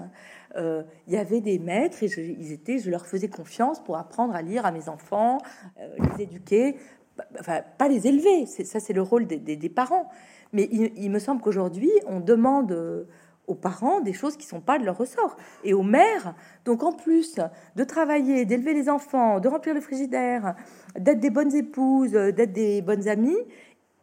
[0.55, 3.97] Euh, il y avait des maîtres et je, ils étaient, je leur faisais confiance pour
[3.97, 5.37] apprendre à lire à mes enfants,
[5.79, 6.77] euh, les éduquer,
[7.39, 8.45] enfin, pas les élever.
[8.47, 10.09] Ça, c'est le rôle des, des parents.
[10.55, 13.03] Mais il, me semble qu'aujourd'hui, on demande euh,
[13.47, 16.35] aux parents des choses qui sont pas de leur ressort et aux mères.
[16.65, 17.39] Donc en plus
[17.75, 20.55] de travailler, d'élever les enfants, de remplir le frigidaire,
[20.97, 23.37] d'être des bonnes épouses, d'être des bonnes amies,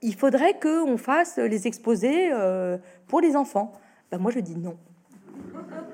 [0.02, 2.76] il faudrait que on fasse les exposés euh,
[3.06, 3.72] pour les enfants.
[4.10, 4.76] Ben moi je dis non.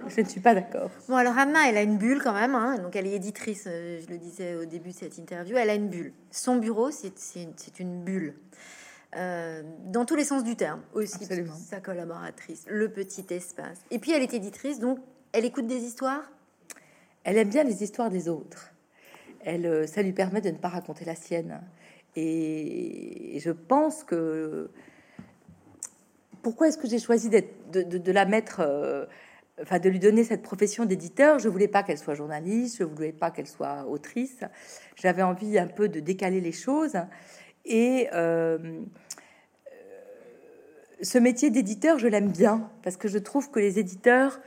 [0.09, 0.91] Je ne suis pas d'accord.
[1.09, 2.55] Bon, alors Anna, elle a une bulle quand même.
[2.55, 2.79] Hein.
[2.79, 5.57] donc, elle est éditrice, euh, je le disais au début de cette interview.
[5.57, 6.13] Elle a une bulle.
[6.31, 7.13] Son bureau, c'est
[7.79, 8.35] une bulle.
[9.19, 11.27] Euh, dans tous les sens du terme aussi,
[11.69, 13.81] sa collaboratrice, le petit espace.
[13.91, 15.01] Et puis elle est éditrice, donc
[15.33, 16.31] elle écoute des histoires?
[17.25, 18.73] Elle aime bien les histoires des autres.
[19.41, 21.61] Elle, euh, ça lui permet de ne pas raconter la sienne.
[22.15, 24.71] Et je pense que
[26.43, 29.05] pourquoi est-ce que j'ai choisi de, de, la mettre, euh,
[29.61, 31.41] enfin de lui donner cette profession d'éditeur?
[31.41, 34.41] Je voulais pas qu'elle soit journaliste, je voulais pas qu'elle soit autrice.
[34.97, 36.97] J'avais envie un peu de décaler les choses.
[37.69, 38.59] Et euh,
[41.03, 44.41] ce métier d'éditeur, je l'aime bien parce que je trouve que les éditeurs,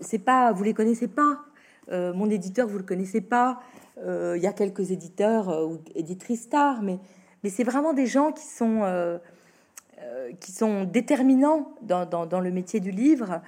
[0.00, 1.38] c'est pas, vous les connaissez pas.
[1.90, 3.60] Euh, mon éditeur, vous le connaissez pas.
[4.04, 6.98] Euh, il y a quelques éditeurs ou éditrices stars, mais,
[7.42, 9.18] mais c'est vraiment des gens qui sont,
[10.38, 13.40] qui sont déterminants dans, dans, le métier du livre,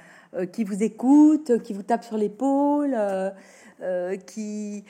[0.52, 2.96] qui vous écoutent, qui vous tapent sur l'épaule,
[4.26, 4.84] qui,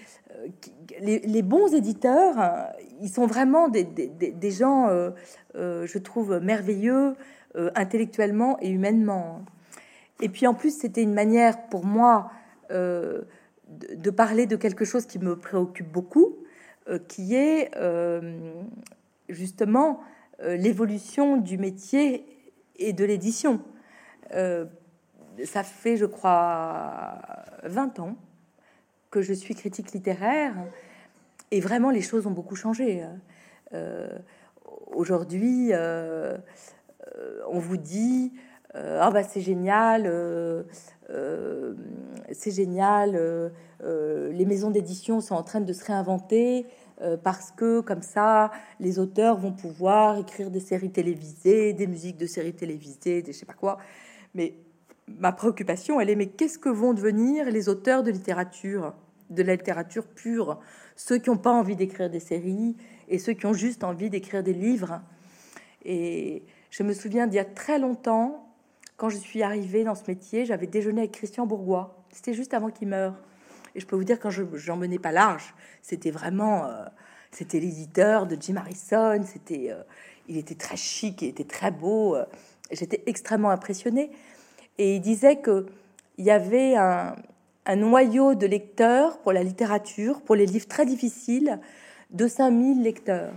[1.00, 2.64] les, bons éditeurs, euh,
[3.00, 5.10] ils sont vraiment des, gens, euh,
[5.54, 7.14] euh, je trouve, merveilleux,
[7.74, 9.44] intellectuellement et humainement.
[10.20, 12.30] Et puis en plus, c'était une manière pour moi
[12.70, 16.36] de, parler de quelque chose qui me préoccupe beaucoup,
[17.08, 17.70] qui est
[19.28, 20.00] justement
[20.40, 22.26] l'évolution du métier
[22.76, 23.60] et de l'édition.
[24.30, 27.18] ça fait, je crois,
[27.64, 28.16] 20 ans
[29.10, 30.54] que je suis critique littéraire.
[31.50, 33.04] Et vraiment, les choses ont beaucoup changé.
[33.74, 34.18] Euh,
[34.86, 36.36] aujourd'hui, euh,
[37.16, 38.32] euh, on vous dit
[38.74, 40.04] ah bah c'est génial,
[42.30, 43.50] c'est génial.
[43.82, 46.66] les maisons d'édition sont en train de se réinventer
[47.24, 52.26] parce que comme ça, les auteurs vont pouvoir écrire des séries télévisées, des musiques de
[52.26, 53.78] séries télévisées, des je sais pas quoi.
[54.34, 54.54] Mais
[55.18, 58.94] ma préoccupation, elle est mais qu'est-ce que vont devenir les auteurs de littérature,
[59.30, 60.60] de la littérature pure,
[60.96, 62.76] ceux qui n'ont pas envie d'écrire des séries
[63.08, 65.00] et ceux qui ont juste envie d'écrire des livres.
[65.84, 68.52] Et je me souviens d'il y a très longtemps,
[68.96, 72.04] quand je suis arrivée dans ce métier, j'avais déjeuné avec Christian Bourgois.
[72.12, 73.14] C'était juste avant qu'il meure.
[73.74, 76.66] Et je peux vous dire, quand je n'en menais pas large, c'était vraiment...
[76.66, 76.84] Euh,
[77.30, 79.82] c'était l'éditeur de Jim Harrison, c'était, euh,
[80.28, 82.16] il était très chic, il était très beau.
[82.16, 82.24] Euh,
[82.70, 84.10] j'étais extrêmement impressionnée.
[84.78, 85.66] Et il disait que
[86.16, 87.14] il y avait un,
[87.66, 91.60] un, noyau de lecteurs pour la littérature, pour les livres très difficiles,
[92.10, 93.34] de 5000 lecteurs.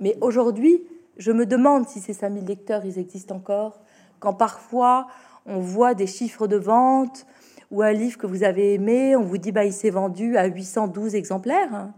[0.00, 0.82] Mais aujourd'hui,
[1.16, 3.80] je me demande si ces 5000 lecteurs, ils existent encore,
[4.18, 5.06] quand parfois
[5.46, 7.26] on voit des chiffres de vente
[7.70, 10.46] ou un livre que vous avez aimé, on vous dit bah il s'est vendu à
[10.46, 11.92] 812 exemplaires.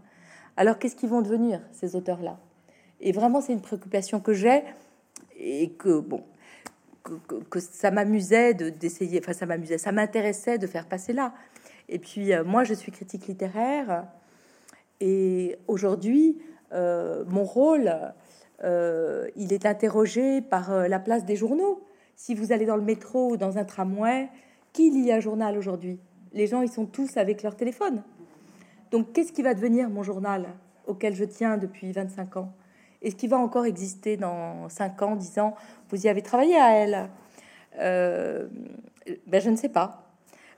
[0.57, 2.37] Alors qu'est-ce qu'ils vont devenir ces auteurs-là?
[2.99, 4.63] Et vraiment, c'est une préoccupation que j'ai
[5.39, 6.23] et que bon,
[7.49, 9.19] que, ça m'amusait d'essayer.
[9.23, 11.33] enfin, ça m'amusait, ça m'intéressait de faire passer là.
[11.89, 14.05] Et puis euh, moi, je suis critique littéraire
[14.99, 16.37] et aujourd'hui,
[16.73, 17.91] euh, mon rôle,
[18.63, 21.83] euh, il est interrogé par la place des journaux.
[22.15, 24.29] Si vous allez dans le métro ou dans un tramway,
[24.73, 25.99] qui lit un journal aujourd'hui?
[26.33, 28.03] Les gens, ils sont tous avec leur téléphone.
[28.91, 30.47] Donc, qu'est-ce qui va devenir mon journal
[30.85, 32.53] auquel je tiens depuis 25 ans?
[33.01, 35.55] Est-ce qu'il va encore exister dans 5 ans, 10 ans
[35.89, 37.09] Vous y avez travaillé à elle
[37.79, 38.47] euh,
[39.27, 40.03] ben, Je ne sais pas.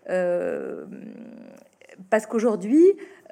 [0.10, 0.86] Euh,
[2.10, 2.84] parce qu'aujourd'hui,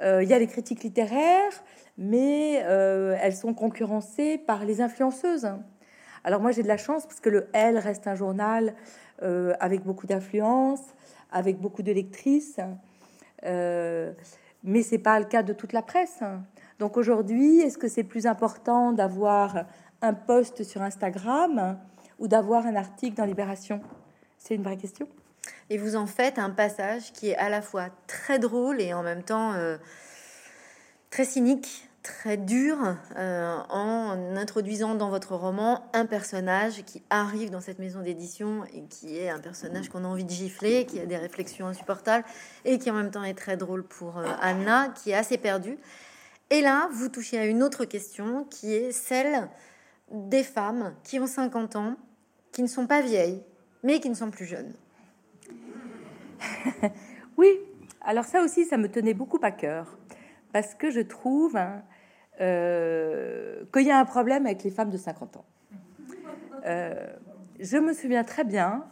[0.01, 1.63] euh, il y a les critiques littéraires,
[1.97, 5.49] mais elles sont concurrencées par les influenceuses.
[6.23, 8.75] Alors moi, j'ai de la chance parce que le Elle reste un journal
[9.21, 10.81] avec beaucoup d'influence,
[11.31, 12.59] avec beaucoup de lectrices
[14.63, 16.19] mais c'est pas le cas de toute la presse.
[16.79, 19.65] Donc aujourd'hui, est-ce que c'est plus important d'avoir
[20.01, 21.77] un post sur Instagram
[22.19, 23.81] ou d'avoir un article dans Libération?
[24.37, 25.07] C'est une vraie question.
[25.69, 29.03] Et vous en faites un passage qui est à la fois très drôle et en
[29.03, 29.77] même temps euh,
[31.09, 32.77] très cynique très dur
[33.17, 38.83] euh, en introduisant dans votre roman un personnage qui arrive dans cette maison d'édition et
[38.83, 42.23] qui est un personnage qu'on a envie de gifler, qui a des réflexions insupportables
[42.63, 45.77] et qui en même temps est très drôle pour euh, Anna, qui est assez perdue.
[46.49, 49.49] Et là, vous touchez à une autre question qui est celle
[50.11, 51.95] des femmes qui ont 50 ans,
[52.51, 53.43] qui ne sont pas vieilles,
[53.83, 54.73] mais qui ne sont plus jeunes.
[57.37, 57.49] oui,
[58.01, 59.97] alors ça aussi, ça me tenait beaucoup à cœur
[60.53, 61.57] parce que je trouve
[62.39, 65.45] euh, qu'il y a un problème avec les femmes de 50 ans.
[66.65, 67.07] Euh,
[67.59, 68.85] je me souviens très bien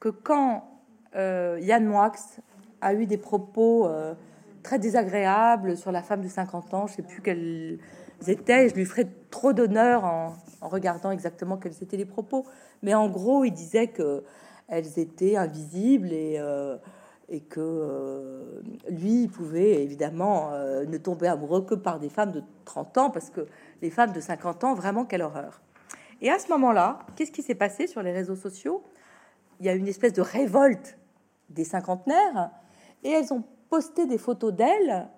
[0.00, 0.68] que quand
[1.16, 2.12] euh, Yann Moix
[2.80, 3.88] a eu des propos
[4.68, 7.78] très désagréables sur la femme de 50 ans, je sais plus quels
[8.26, 12.44] étaient, je lui ferai trop d'honneur en, regardant exactement quels étaient les propos,
[12.82, 14.24] mais en gros, il disait que
[14.68, 16.38] elles étaient invisibles et
[17.30, 22.32] et que euh, lui il pouvait évidemment euh, ne tomber amoureux que par des femmes
[22.32, 23.46] de 30 ans, parce que
[23.80, 25.62] les femmes de 50 ans, vraiment, quelle horreur.
[26.20, 28.82] Et à ce moment-là, qu'est-ce qui s'est passé sur les réseaux sociaux?
[29.60, 30.98] Il y a une espèce de révolte
[31.48, 32.50] des cinquantenaires,
[33.02, 35.08] et elles ont posté des photos d'elles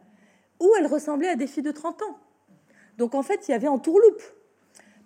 [0.61, 2.19] où elles ressemblaient à des filles de 30 ans.
[2.99, 4.23] Donc en fait, il y avait en tourloupe.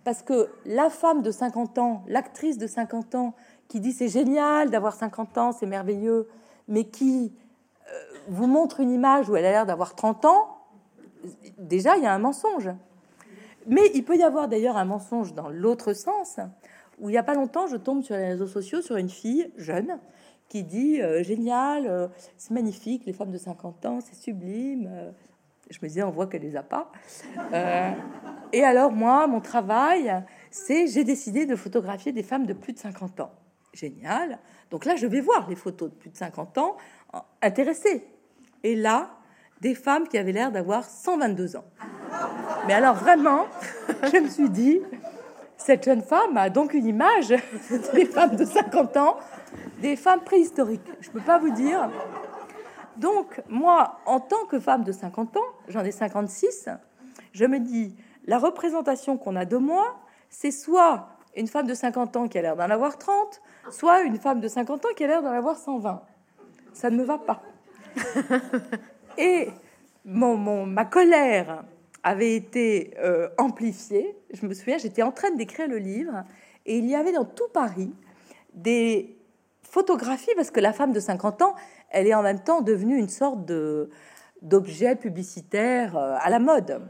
[0.02, 3.34] Parce que la femme de 50 ans, l'actrice de 50 ans,
[3.68, 6.28] qui dit c'est génial d'avoir 50 ans, c'est merveilleux,
[6.68, 7.32] mais qui
[7.90, 10.58] euh, vous montre une image où elle a l'air d'avoir 30 ans,
[11.58, 12.70] déjà, il y a un mensonge.
[13.66, 16.38] Mais il peut y avoir d'ailleurs un mensonge dans l'autre sens,
[17.00, 19.50] où il n'y a pas longtemps, je tombe sur les réseaux sociaux sur une fille
[19.56, 19.98] jeune
[20.48, 24.90] qui dit euh, génial, euh, c'est magnifique, les femmes de 50 ans, c'est sublime.
[25.70, 26.90] je me disais, on voit qu'elle les a pas.
[28.52, 32.78] et alors moi, mon travail, c'est j'ai décidé de photographier des femmes de plus de
[32.78, 33.32] 50 ans.
[33.72, 34.38] Génial.
[34.70, 36.76] Donc là, je vais voir les photos de plus de 50 ans
[37.42, 38.06] intéressées.
[38.62, 39.10] Et là,
[39.60, 41.64] des femmes qui avaient l'air d'avoir 122 ans.
[42.66, 43.46] Mais alors vraiment,
[44.12, 44.80] je me suis dit,
[45.56, 47.28] cette jeune femme a donc une image
[47.94, 49.16] des femmes de 50 ans,
[49.84, 50.90] des femmes préhistoriques.
[51.02, 51.90] Je ne peux pas vous dire.
[52.96, 56.70] Donc, moi, en tant que femme de 50 ans, j'en ai 56,
[57.32, 57.94] je me dis,
[58.24, 62.42] la représentation qu'on a de moi, c'est soit une femme de 50 ans qui a
[62.42, 65.58] l'air d'en avoir 30, soit une femme de 50 ans qui a l'air d'en avoir
[65.58, 66.00] 120.
[66.72, 67.42] Ça ne me va pas.
[69.18, 69.50] Et
[70.06, 71.62] mon, ma colère
[72.02, 74.16] avait été euh, amplifiée.
[74.32, 76.24] Je me souviens, j'étais en train d'écrire le livre
[76.64, 77.92] et il y avait dans tout Paris
[78.54, 79.18] des
[79.74, 81.54] photographies parce que la femme de 50 ans,
[81.90, 83.44] elle est en même temps devenue une sorte
[84.40, 86.80] d'objet publicitaire euh, à la mode.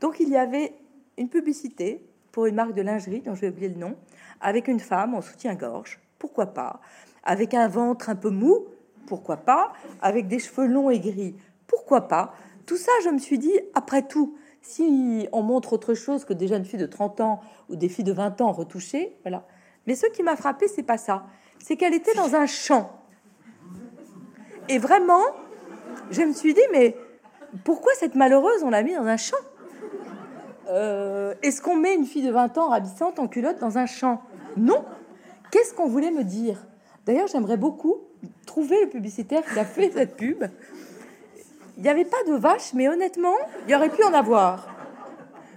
[0.00, 0.74] Donc il y avait
[1.16, 3.96] une publicité pour une marque de lingerie dont j'ai oublié le nom,
[4.40, 6.80] avec une femme en soutien-gorge pourquoi pas
[7.22, 8.66] Avec un ventre un peu mou,
[9.06, 11.34] pourquoi pas Avec des cheveux longs et gris,
[11.66, 12.32] pourquoi pas
[12.66, 16.48] Tout ça, je me suis dit, après tout, si on montre autre chose que des
[16.48, 19.46] jeunes filles de 30 ans ou des filles de 20 ans retouchées, voilà.
[19.86, 21.24] Mais ce qui m'a frappé, c'est pas ça.
[21.58, 22.90] C'est qu'elle était dans un champ.
[24.68, 25.22] Et vraiment,
[26.10, 26.96] je me suis dit, mais
[27.64, 29.36] pourquoi cette malheureuse, on l'a mis dans un champ
[30.70, 34.22] euh, Est-ce qu'on met une fille de 20 ans ravissante en culotte dans un champ?
[34.56, 34.84] Non.
[35.50, 36.66] Qu'est-ce qu'on voulait me dire?
[37.06, 37.98] D'ailleurs, j'aimerais beaucoup
[38.46, 40.44] trouver le publicitaire qui a fait cette pub.
[41.76, 44.68] Il n'y avait pas de vaches, mais honnêtement, il y aurait pu en avoir.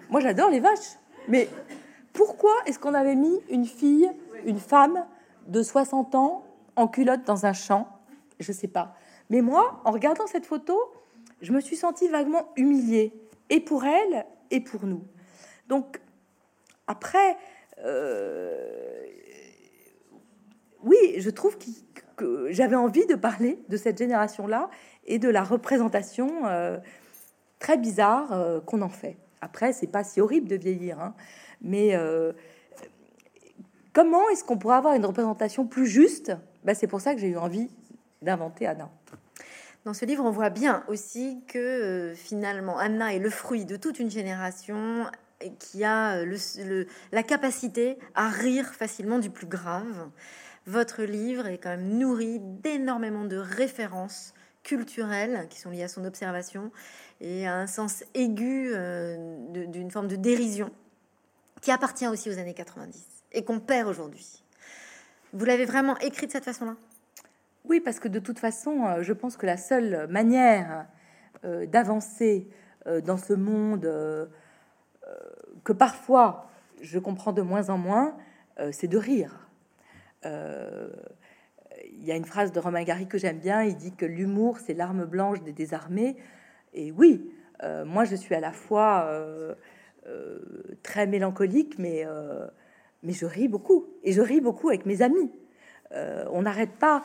[0.09, 0.97] Moi, j'adore les vaches.
[1.27, 1.49] Mais
[2.13, 4.09] pourquoi est-ce qu'on avait mis une fille,
[4.45, 5.03] une femme
[5.47, 6.43] de 60 ans
[6.75, 7.87] en culotte dans un champ
[8.39, 8.95] Je sais pas.
[9.29, 10.77] Mais moi, en regardant cette photo,
[11.41, 13.13] je me suis sentie vaguement humiliée,
[13.49, 15.03] et pour elle, et pour nous.
[15.67, 15.99] Donc,
[16.87, 17.37] après,
[17.83, 19.05] euh,
[20.83, 21.57] oui, je trouve
[22.15, 24.69] que, j'avais envie de parler de cette génération-là
[25.05, 26.77] et de la représentation euh,
[27.57, 29.17] très bizarre euh, qu'on en fait.
[29.41, 31.15] Après, c'est pas si horrible de vieillir, hein,
[31.61, 31.97] mais
[33.93, 36.31] comment est-ce qu'on pourrait avoir une représentation plus juste
[36.63, 37.69] ben, C'est pour ça que j'ai eu envie
[38.21, 38.89] d'inventer Anna.
[39.85, 43.75] Dans ce livre, on voit bien aussi que euh, finalement Anna est le fruit de
[43.75, 45.05] toute une génération
[45.57, 50.09] qui a euh, la capacité à rire facilement du plus grave.
[50.67, 56.05] Votre livre est quand même nourri d'énormément de références culturelles qui sont liées à son
[56.05, 56.71] observation
[57.19, 59.17] et à un sens aigu euh,
[59.49, 60.69] d'une forme de dérision
[61.61, 64.43] qui appartient aussi aux années 90 et qu'on perd aujourd'hui.
[65.33, 66.75] Vous l'avez vraiment écrit de cette façon-là?
[67.65, 70.87] Oui, parce que de toute façon, euh, je pense que la seule manière
[71.45, 72.47] euh, d'avancer
[72.87, 74.29] euh, dans ce monde
[75.63, 76.49] que parfois
[76.81, 78.17] je comprends de moins en moins,
[78.71, 79.47] c'est de rire.
[80.23, 80.31] Il
[82.03, 84.73] y a une phrase de Romain Gary que j'aime bien, il dit que l'humour, c'est
[84.73, 86.15] l'arme blanche des désarmés.
[86.73, 87.29] Et oui,
[87.85, 89.07] moi je suis à la fois
[90.81, 92.07] très mélancolique, mais,
[93.03, 93.87] mais je ris beaucoup.
[94.03, 95.31] Et je ris beaucoup avec mes amis.
[95.91, 97.03] on n'arrête pas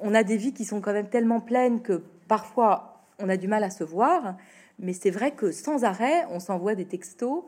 [0.00, 3.48] on a des vies qui sont quand même tellement pleines que parfois on a du
[3.48, 4.36] mal à se voir,
[4.78, 7.44] mais c'est vrai que sans arrêt, on s'envoie des textos.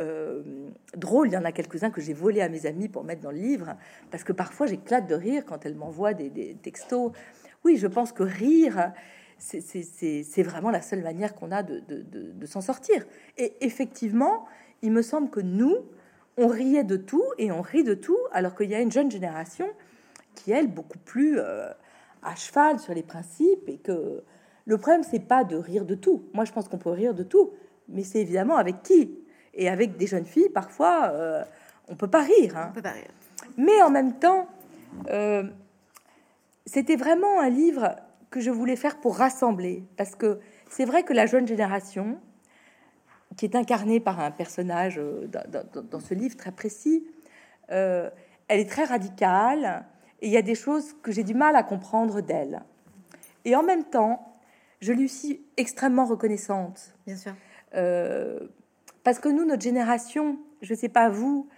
[0.00, 3.20] Euh, drôles, il y en a quelques-uns que j'ai volés à mes amis pour mettre
[3.20, 3.76] dans le livre,
[4.10, 7.12] parce que parfois j'éclate de rire quand elles m'envoient des, textos.
[7.64, 8.92] Oui, je pense que rire,
[9.38, 13.04] c'est vraiment la seule manière qu'on a de s'en sortir.
[13.36, 14.46] Et effectivement,
[14.80, 15.76] il me semble que nous,
[16.36, 19.10] on riait de tout et on rit de tout, alors qu'il y a une jeune
[19.10, 19.68] génération
[20.34, 21.68] qui, elle, beaucoup plus euh,
[22.22, 24.22] à cheval sur les principes et que
[24.64, 26.24] le problème, c'est pas de rire de tout.
[26.32, 27.52] Moi, je pense qu'on peut rire de tout,
[27.88, 29.18] mais c'est évidemment avec qui?
[29.54, 31.42] Et avec des jeunes filles, parfois, euh,
[31.88, 32.56] on peut pas rire.
[32.56, 32.70] Hein.
[32.74, 33.10] peut pas rire.
[33.58, 34.46] Mais en même temps,
[35.10, 35.42] euh,
[36.64, 37.96] c'était vraiment un livre
[38.30, 40.40] que je voulais faire pour rassembler, parce que
[40.70, 42.18] c'est vrai que la jeune génération,
[43.36, 47.06] qui est incarnée par un personnage dans, dans ce livre très précis,
[47.68, 48.10] elle
[48.48, 49.84] est très radicale,
[50.20, 52.62] et il y a des choses que j'ai du mal à comprendre d'elle.
[53.44, 54.38] Et en même temps,
[54.80, 56.94] je lui suis extrêmement reconnaissante.
[57.06, 57.32] Bien sûr.
[57.74, 58.40] Euh,
[59.04, 61.48] parce que nous, notre génération, je ne sais pas vous,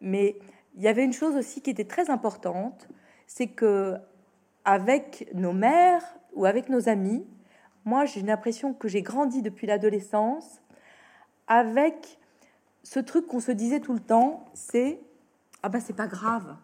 [0.00, 0.36] mais
[0.74, 2.88] il y avait une chose aussi qui était très importante,
[3.26, 3.96] c'est que
[4.64, 7.26] avec nos mères ou avec nos amis,
[7.84, 10.62] moi j'ai l'impression que j'ai grandi depuis l'adolescence
[11.46, 12.18] avec
[12.82, 15.00] ce truc qu'on se disait tout le temps, c'est
[15.62, 16.56] ah ben c'est pas grave,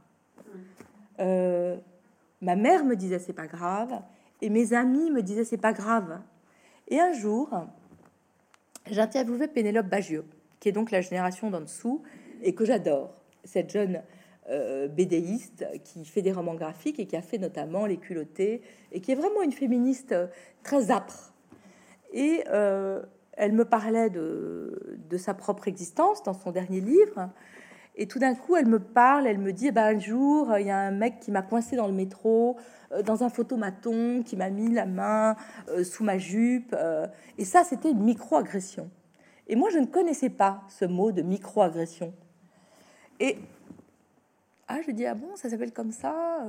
[1.20, 1.76] euh,
[2.40, 4.00] ma mère me disait c'est pas grave
[4.40, 6.20] et mes amis me disaient c'est pas grave.
[6.88, 7.50] Et un jour,
[8.90, 10.24] j'interviewais Pénélope Baggio,
[10.58, 12.02] qui est donc la génération d'en dessous
[12.42, 13.14] et que j'adore.
[13.44, 14.02] Cette jeune
[14.50, 18.62] euh, bédéiste qui fait des romans graphiques et qui a fait notamment Les culottés
[18.92, 20.14] et qui est vraiment une féministe
[20.62, 21.32] très âpre.
[22.12, 23.02] Et euh,
[23.40, 27.30] elle me parlait de, sa propre existence dans son dernier livre
[27.96, 30.66] et tout d'un coup, elle me parle, elle me dit, eh ben, un jour, il
[30.66, 32.56] y a un mec qui m'a coincé dans le métro,
[32.92, 35.36] euh, dans un photomaton, qui m'a mis la main
[35.68, 36.74] euh, sous ma jupe.
[36.78, 38.90] Euh, et ça, c'était une micro-agression.
[39.48, 42.14] Et moi, je ne connaissais pas ce mot de micro-agression.
[43.18, 43.38] Et
[44.68, 46.46] ah, je dis, ah bon, ça s'appelle comme ça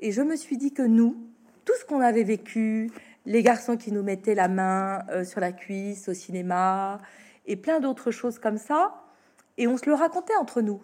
[0.00, 1.16] Et je me suis dit que nous,
[1.64, 2.90] tout ce qu'on avait vécu,
[3.26, 6.98] les garçons qui nous mettaient la main sur la cuisse au cinéma,
[7.46, 9.02] et plein d'autres choses comme ça,
[9.58, 10.80] et on se le racontait entre nous.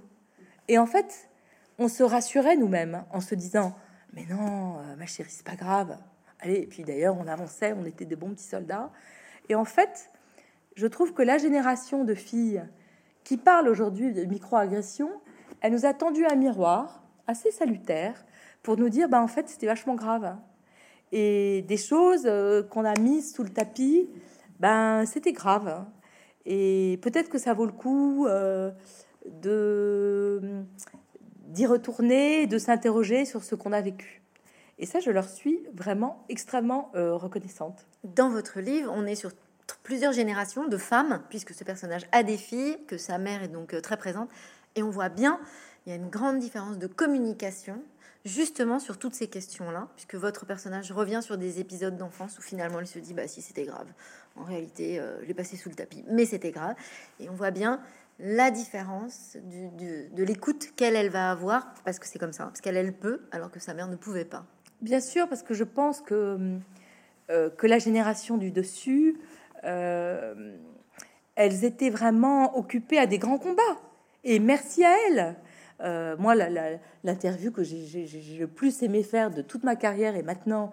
[0.69, 1.29] Et en fait,
[1.79, 3.75] on se rassurait nous-mêmes en se disant
[4.13, 5.97] Mais non, euh, ma chérie, c'est pas grave.
[6.41, 8.91] Allez, et puis d'ailleurs, on avançait, on était des bons petits soldats.
[9.49, 10.11] Et en fait,
[10.77, 12.63] je trouve que la génération de filles
[13.25, 15.11] qui parlent aujourd'hui de micro-agression,
[15.61, 18.25] elle nous a tendu un miroir, assez salutaire
[18.63, 20.37] pour nous dire, bah, en fait, c'était vachement grave.
[21.13, 24.09] Et des choses euh, qu'on a mises sous le tapis,
[24.61, 25.85] ben, c'était grave.
[26.45, 28.71] Et peut-être que ça vaut le coup euh,
[29.27, 30.41] de
[31.47, 34.23] d'y retourner, de s'interroger sur ce qu'on a vécu.
[34.79, 37.87] Et ça, je leur suis vraiment extrêmement euh, reconnaissante.
[38.05, 39.31] Dans votre livre, on est sur
[39.83, 43.81] plusieurs générations de femmes, puisque ce personnage a des filles, que sa mère est donc
[43.81, 44.29] très présente,
[44.77, 45.41] et on voit bien,
[45.87, 47.83] il y a une grande différence de communication
[48.29, 52.81] justement sur toutes ces questions-là, puisque votre personnage revient sur des épisodes d'enfance où finalement
[52.81, 53.87] il se dit bah si c'était grave,
[54.37, 56.77] en réalité euh, je passé sous le tapis, mais c'était grave,
[57.19, 57.81] et on voit bien
[58.21, 62.77] la différence de l'écoute qu'elle elle va avoir parce que c'est comme ça, parce qu'elle
[62.77, 64.45] elle peut alors que sa mère ne pouvait pas.
[64.81, 66.59] Bien sûr, parce que je pense que
[67.31, 69.19] euh, que la génération du dessus,
[69.65, 70.57] euh,
[71.35, 73.63] elles étaient vraiment occupées à des grands combats,
[74.25, 75.37] et merci à elles.
[75.81, 76.35] Euh, moi,
[77.05, 78.09] l'interview que j'ai
[78.39, 80.73] le plus aimé faire de toute ma carrière, et maintenant,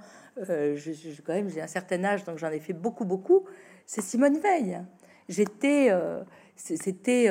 [0.50, 0.78] euh,
[1.26, 3.46] quand même, j'ai un certain âge, donc j'en ai fait beaucoup, beaucoup,
[3.86, 4.82] c'est Simone Veil.
[5.30, 6.24] J'étais, euh,
[6.56, 7.30] c'était,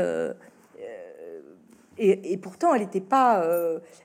[1.96, 3.44] et, pourtant, elle n'était pas,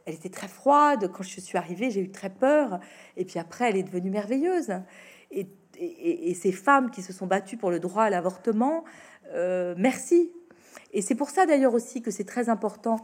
[0.05, 1.11] elle était très froide.
[1.11, 2.79] Quand je suis arrivée, j'ai eu très peur,
[3.17, 4.73] et puis après, elle est devenue merveilleuse.
[5.31, 5.47] Et,
[6.33, 8.83] ces femmes qui se sont battues pour le droit à l'avortement,
[9.77, 10.31] merci.
[10.91, 12.97] Et c'est pour ça d'ailleurs aussi que c'est très important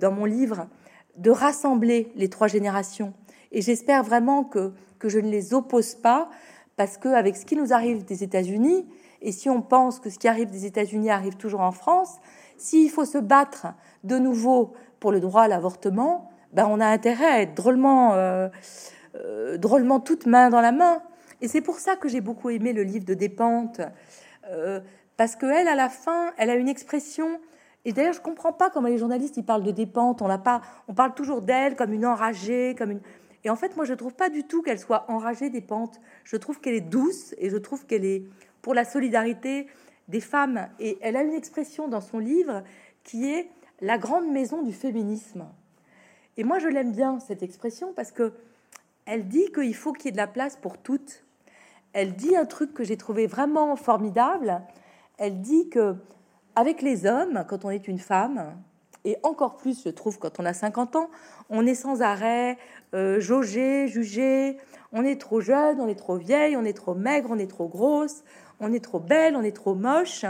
[0.00, 0.68] dans mon livre
[1.16, 3.12] de rassembler les trois générations.
[3.52, 6.28] Et j'espère vraiment que, que je ne les oppose pas,
[6.76, 8.86] parce qu'avec ce qui nous arrive des États-Unis,
[9.22, 12.16] et si on pense que ce qui arrive des États-Unis arrive toujours en France,
[12.56, 13.68] s'il faut se battre
[14.02, 18.48] de nouveau pour le droit à l'avortement, ben on a intérêt à être drôlement, euh,
[19.16, 21.02] euh, drôlement toute main dans la main.
[21.40, 23.80] Et c'est pour ça que j'ai beaucoup aimé le livre de Despentes,
[25.16, 27.40] parce que elle, à la fin, elle a une expression
[27.84, 30.22] et d'ailleurs, je comprends pas comment les journalistes ils parlent de dépente.
[30.22, 33.00] On pas, on parle toujours d'elle comme une enragée, comme une.
[33.44, 36.00] Et en fait, moi, je trouve pas du tout qu'elle soit enragée dépente.
[36.24, 38.24] Je trouve qu'elle est douce et je trouve qu'elle est
[38.62, 39.66] pour la solidarité
[40.08, 40.68] des femmes.
[40.80, 42.62] Et elle a une expression dans son livre
[43.02, 43.50] qui est
[43.82, 45.46] la grande maison du féminisme.
[46.38, 48.32] Et moi, je l'aime bien cette expression parce que
[49.04, 51.24] elle dit qu'il faut qu'il y ait de la place pour toutes.
[51.92, 54.62] Elle dit un truc que j'ai trouvé vraiment formidable.
[55.18, 55.96] Elle dit que
[56.56, 58.54] avec les hommes, quand on est une femme,
[59.04, 61.10] et encore plus, je trouve, quand on a 50 ans,
[61.50, 62.56] on est sans arrêt
[62.94, 64.56] euh, jaugé, jugé.
[64.92, 67.68] On est trop jeune, on est trop vieille, on est trop maigre, on est trop
[67.68, 68.24] grosse,
[68.60, 70.24] on est trop belle, on est trop moche.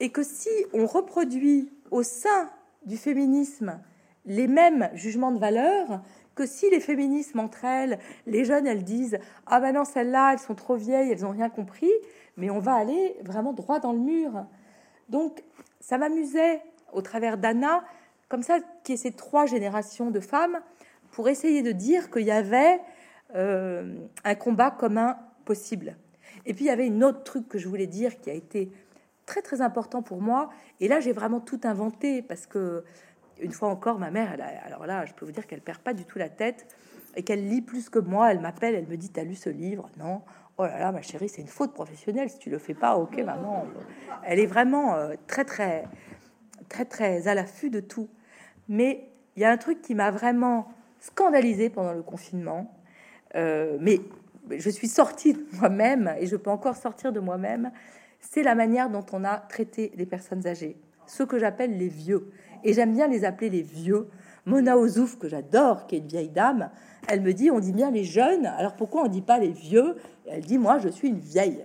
[0.00, 2.50] Et que si on reproduit au sein
[2.86, 3.78] du féminisme
[4.24, 6.00] les mêmes jugements de valeur,
[6.34, 10.38] que si les féminismes entre elles, les jeunes, elles disent Ah ben non, celles-là, elles
[10.38, 11.92] sont trop vieilles, elles n'ont rien compris,
[12.38, 14.46] mais on va aller vraiment droit dans le mur.
[15.08, 15.42] Donc,
[15.80, 17.84] ça m'amusait au travers d'Anna,
[18.28, 20.60] comme ça, qui est ces trois générations de femmes,
[21.10, 22.80] pour essayer de dire qu'il y avait
[23.34, 23.94] euh,
[24.24, 25.96] un combat commun possible.
[26.46, 28.70] Et puis, il y avait une autre truc que je voulais dire qui a été
[29.26, 30.50] très très important pour moi.
[30.80, 32.84] Et là, j'ai vraiment tout inventé parce que,
[33.40, 36.04] une fois encore, ma mère, alors là, je peux vous dire qu'elle perd pas du
[36.04, 36.66] tout la tête
[37.16, 38.30] et qu'elle lit plus que moi.
[38.30, 39.88] Elle m'appelle, elle me dit T'as lu ce livre?
[39.98, 40.22] Non.
[40.56, 42.30] Oh là là, ma chérie, c'est une faute professionnelle.
[42.30, 43.66] Si tu le fais pas, ok, maman.
[44.24, 45.84] Elle est vraiment euh, très, très,
[46.68, 48.08] très, très à l'affût de tout.
[48.68, 50.68] Mais il y a un truc qui m'a vraiment
[51.00, 52.72] scandalisée pendant le confinement.
[53.34, 54.00] Euh, mais
[54.50, 57.72] je suis sortie de moi-même et je peux encore sortir de moi-même.
[58.20, 60.76] C'est la manière dont on a traité les personnes âgées,
[61.06, 62.30] ce que j'appelle les vieux.
[62.62, 64.08] Et j'aime bien les appeler les vieux.
[64.46, 66.70] Mona Ozouf, que j'adore, qui est une vieille dame,
[67.08, 69.96] elle me dit on dit bien les jeunes, alors pourquoi on dit pas les vieux?
[70.26, 71.64] Elle dit moi je suis une vieille.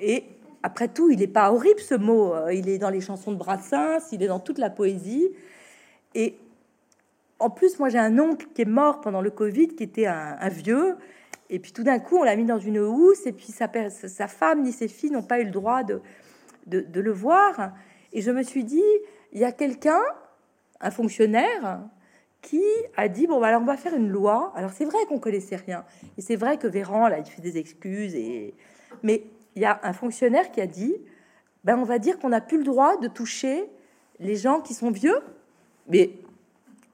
[0.00, 0.24] Et
[0.62, 2.34] après tout, il n'est pas horrible ce mot.
[2.34, 5.30] Euh, il est dans les chansons de Brassens, il est dans toute la poésie.
[6.14, 6.36] Et
[7.38, 10.48] en plus, moi j'ai un oncle qui est mort pendant le Covid, qui était un,
[10.48, 10.96] vieux.
[11.50, 13.68] Et puis tout d'un coup, on l'a mis dans une housse, et puis sa,
[14.28, 16.00] femme ni ses filles n'ont pas eu le droit de
[16.66, 17.72] le voir.
[18.12, 18.82] Et je me suis dit,
[19.32, 20.00] il y a quelqu'un,
[20.82, 21.80] un fonctionnaire,
[22.42, 22.62] qui
[22.96, 24.52] a dit bon alors on va faire une loi.
[24.54, 25.84] Alors c'est vrai qu'on connaissait rien
[26.18, 28.54] et c'est vrai que Véran là il fait des excuses et
[29.02, 29.22] mais
[29.54, 30.94] il y a un fonctionnaire qui a dit
[31.64, 33.64] ben on va dire qu'on n'a plus le droit de toucher
[34.18, 35.20] les gens qui sont vieux.
[35.88, 36.10] Mais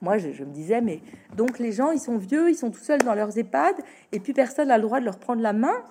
[0.02, 1.00] moi je, me disais mais
[1.34, 3.76] donc les gens ils sont vieux, ils sont tout seuls dans leurs EHPAD
[4.12, 5.82] et puis personne n'a le droit de leur prendre la main.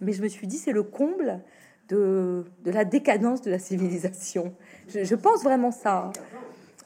[0.00, 1.40] Mais je me suis dit c'est le comble
[1.88, 4.54] de, de, la décadence de la civilisation.
[4.88, 6.12] Je, pense vraiment ça.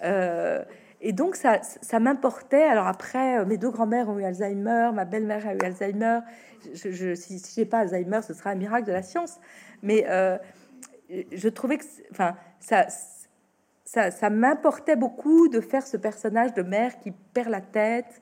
[0.02, 0.64] Euh,
[1.00, 2.62] et donc, ça, ça m'importait.
[2.62, 6.20] Alors après, euh, mes deux grands-mères ont eu Alzheimer, ma belle-mère a eu Alzheimer.
[6.74, 9.38] Je, je si, j'ai pas Alzheimer, ce sera un miracle de la science.
[9.82, 10.38] Mais euh,
[11.10, 12.86] je trouvais que, enfin, ça,
[13.84, 18.20] ça, ça m'importait beaucoup de faire ce personnage de mère qui perd la tête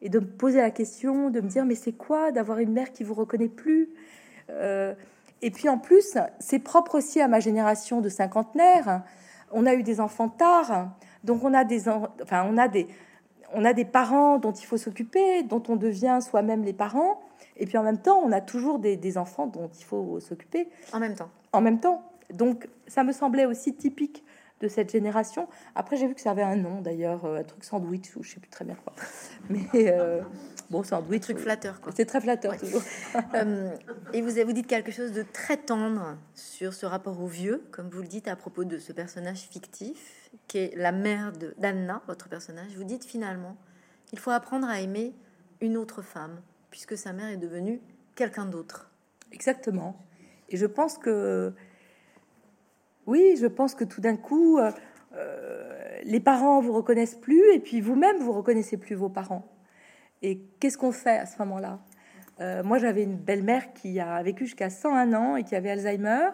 [0.00, 2.92] et de me poser la question, de me dire mais c'est quoi d'avoir une mère
[2.92, 3.90] qui vous reconnaît plus?
[5.42, 9.02] Et puis en plus, c'est propre aussi à ma génération de cinquantenaires.
[9.52, 10.90] On a eu des enfants tard,
[11.24, 12.88] donc on a des, enfin on a des,
[13.52, 17.20] on a des parents dont il faut s'occuper, dont on devient soi-même les parents.
[17.56, 20.68] Et puis en même temps, on a toujours des, des enfants dont il faut s'occuper.
[20.92, 21.28] En même temps.
[21.52, 22.02] En même temps.
[22.32, 24.24] Donc ça me semblait aussi typique
[24.60, 25.48] de cette génération.
[25.74, 28.32] Après, j'ai vu que ça avait un nom d'ailleurs, euh, un truc sandwich ou je
[28.32, 28.94] sais plus très bien quoi.
[29.50, 30.22] Mais euh,
[30.72, 31.22] bon, sandwich.
[31.22, 31.92] Truc flatteur quoi.
[31.94, 32.82] C'est très flatteur toujours.
[33.34, 33.74] Euh,
[34.12, 37.88] et vous, vous dites quelque chose de très tendre sur ce rapport au vieux, comme
[37.88, 42.28] vous le dites à propos de ce personnage fictif qui est la mère d'Anna, votre
[42.28, 42.72] personnage.
[42.76, 43.56] Vous dites finalement,
[44.12, 45.14] il faut apprendre à aimer
[45.60, 47.80] une autre femme puisque sa mère est devenue
[48.14, 48.90] quelqu'un d'autre.
[49.30, 49.96] Exactement.
[50.48, 51.52] Et je pense que
[53.06, 54.70] oui, je pense que tout d'un coup, euh,
[55.14, 59.51] euh, les parents vous reconnaissent plus, et puis vous-même vous reconnaissez plus vos parents.
[60.22, 61.80] Et qu'est-ce qu'on fait à ce moment-là?
[62.40, 66.30] Euh, Moi, j'avais une belle-mère qui a vécu jusqu'à 101 ans et qui avait Alzheimer.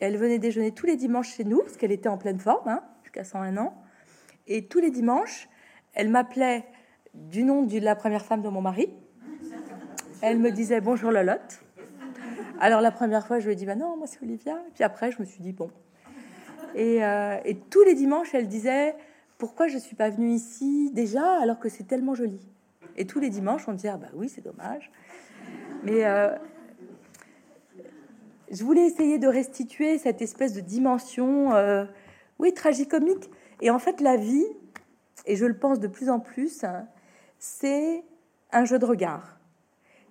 [0.00, 2.82] elle venait déjeuner tous les dimanches chez nous, parce qu'elle était en pleine forme, hein,
[3.02, 3.74] jusqu'à 101 ans.
[4.46, 5.48] Et tous les dimanches,
[5.94, 6.64] elle m'appelait
[7.14, 8.88] du nom de la première femme de mon mari.
[10.22, 11.62] Elle me disait bonjour Lolotte.
[12.60, 14.54] Alors la première fois, je lui ai dit bah non, moi c'est Olivia.
[14.68, 15.70] Et puis après, je me suis dit bon,
[16.76, 18.94] euh, et, tous les dimanches, elle disait
[19.38, 22.40] Pourquoi je suis pas venue ici déjà alors que c'est tellement joli?
[22.96, 24.90] Et tous les dimanches, on disait ah, Bah oui, c'est dommage.
[25.82, 26.34] Mais euh,
[28.50, 31.84] je voulais essayer de restituer cette espèce de dimension, euh,
[32.38, 33.30] oui, tragicomique.
[33.60, 34.46] Et en fait, la vie,
[35.26, 36.64] et je le pense de plus en plus,
[37.38, 38.04] c'est
[38.52, 39.38] un jeu de regard.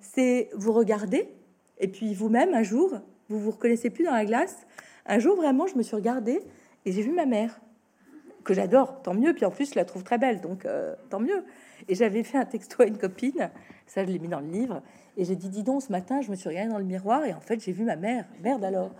[0.02, 1.30] C'est vous regarder,
[1.80, 4.66] et puis vous-même, un jour, vous vous reconnaissez plus dans la glace,
[5.06, 6.42] un jour, vraiment, je me suis regardée
[6.86, 7.60] et j'ai vu ma mère,
[8.44, 9.34] que j'adore, tant mieux.
[9.34, 11.44] Puis en plus, je la trouve très belle, donc euh, tant mieux.
[11.90, 13.50] Et j'avais fait un texto à une copine,
[13.88, 14.84] ça je l'ai mis dans le livre,
[15.18, 17.34] et j'ai dit, dis donc, ce matin, je me suis regardée dans le miroir et
[17.34, 18.26] en fait, j'ai vu ma mère.
[18.42, 18.92] Merde alors.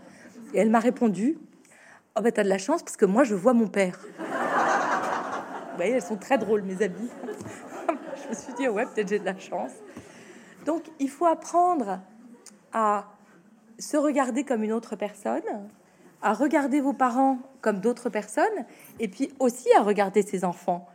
[0.54, 1.38] Et elle m'a répondu,
[2.18, 3.98] oh ben t'as de la chance parce que moi, je vois mon père.
[4.18, 7.10] Vous voyez, elles sont très drôles, mes amis.
[8.24, 9.72] je me suis dit, ouais, peut-être j'ai de la chance.
[10.66, 12.02] Donc, il faut apprendre
[12.74, 13.06] à
[13.78, 15.70] se regarder comme une autre personne,
[16.22, 18.66] à regarder vos parents comme d'autres personnes
[19.00, 20.86] et puis aussi à regarder ses enfants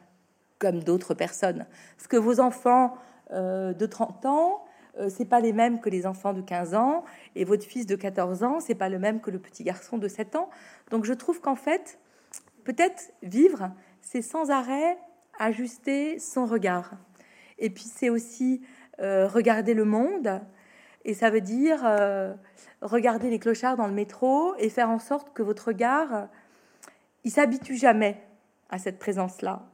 [0.58, 1.66] comme d'autres personnes.
[1.96, 2.96] Parce que vos enfants
[3.32, 4.64] euh, de 30 ans,
[4.98, 7.96] euh, c'est pas les mêmes que les enfants de 15 ans et votre fils de
[7.96, 10.48] 14 ans, c'est pas le même que le petit garçon de 7 ans.
[10.90, 11.98] Donc je trouve qu'en fait,
[12.64, 14.96] peut-être vivre, c'est sans arrêt
[15.38, 16.92] ajuster son regard.
[17.58, 18.62] Et puis c'est aussi
[19.00, 20.40] euh, regarder le monde
[21.04, 21.84] et ça veut dire
[22.80, 26.28] regarder les clochards dans le métro et faire en sorte que votre regard,
[27.24, 28.22] il s'habitue jamais
[28.70, 29.66] à cette présence-là.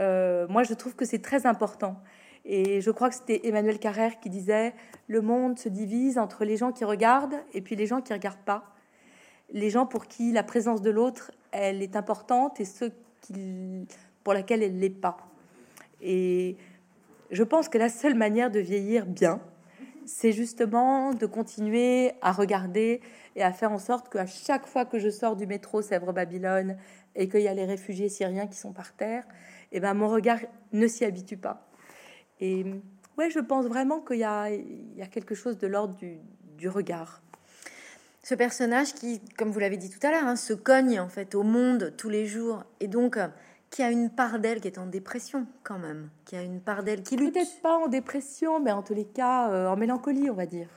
[0.00, 1.96] Euh, moi, je trouve que c'est très important.
[2.44, 4.72] Et je crois que c'était Emmanuel Carrère qui disait
[5.08, 8.44] le monde se divise entre les gens qui regardent et puis les gens qui regardent
[8.44, 8.64] pas.
[9.52, 12.92] Les gens pour qui la présence de l'autre, elle est importante et ceux
[14.24, 15.18] pour laquelle elle l'est pas.
[16.00, 16.56] Et
[17.30, 19.40] je pense que la seule manière de vieillir bien,
[20.06, 23.00] c'est justement de continuer à regarder
[23.36, 26.76] et à faire en sorte qu'à chaque fois que je sors du métro Sèvres-Babylone
[27.14, 29.24] et qu'il y a les réfugiés syriens qui sont par terre,
[29.72, 30.38] eh ben mon regard
[30.72, 31.68] ne s'y habitue pas.
[32.40, 32.64] Et
[33.18, 34.48] ouais, je pense vraiment qu'il y, a,
[35.10, 35.96] quelque chose de l'ordre
[36.56, 37.22] du, regard.
[38.22, 41.34] Ce personnage qui, comme vous l'avez dit tout à l'heure, hein, se cogne en fait
[41.34, 43.18] au monde tous les jours et donc
[43.70, 46.82] qui a une part d'elle qui est en dépression quand même, qui a une part
[46.82, 47.34] d'elle qui lutte.
[47.34, 50.68] Peut-être pas en dépression, mais en tous les cas euh, en mélancolie, on va dire.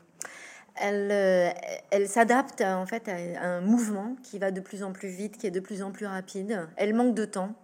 [0.76, 1.50] Elle, euh,
[1.92, 5.48] elle s'adapte en fait à un mouvement qui va de plus en plus vite, qui
[5.48, 6.68] est de plus en plus rapide.
[6.78, 7.56] Elle manque de temps.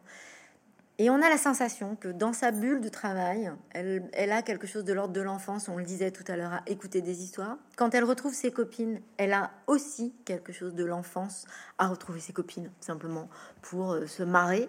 [1.01, 4.83] Et on a la sensation que dans sa bulle de travail, elle, a quelque chose
[4.83, 7.57] de l'ordre de l'enfance, on le disait tout à l'heure, à écouter des histoires.
[7.77, 11.45] Quand elle retrouve ses copines, elle a aussi quelque chose de l'enfance
[11.77, 13.29] à retrouver ses copines, simplement
[13.61, 14.67] pour euh, se marrer.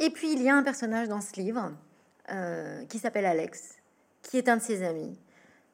[0.00, 1.70] Et puis il y a un personnage dans ce livre
[2.30, 3.76] euh, qui s'appelle Alex,
[4.22, 5.16] qui est un de ses amis,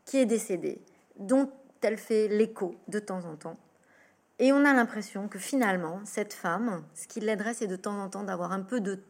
[0.05, 0.83] qui est décédé,
[1.19, 1.51] dont
[1.81, 3.57] elle fait l'écho de temps en temps.
[4.39, 8.11] Et on a l'impression que finalement, cette femme, ce qui l'aiderait, c'est de temps en
[8.11, 9.03] temps d'avoir un peu de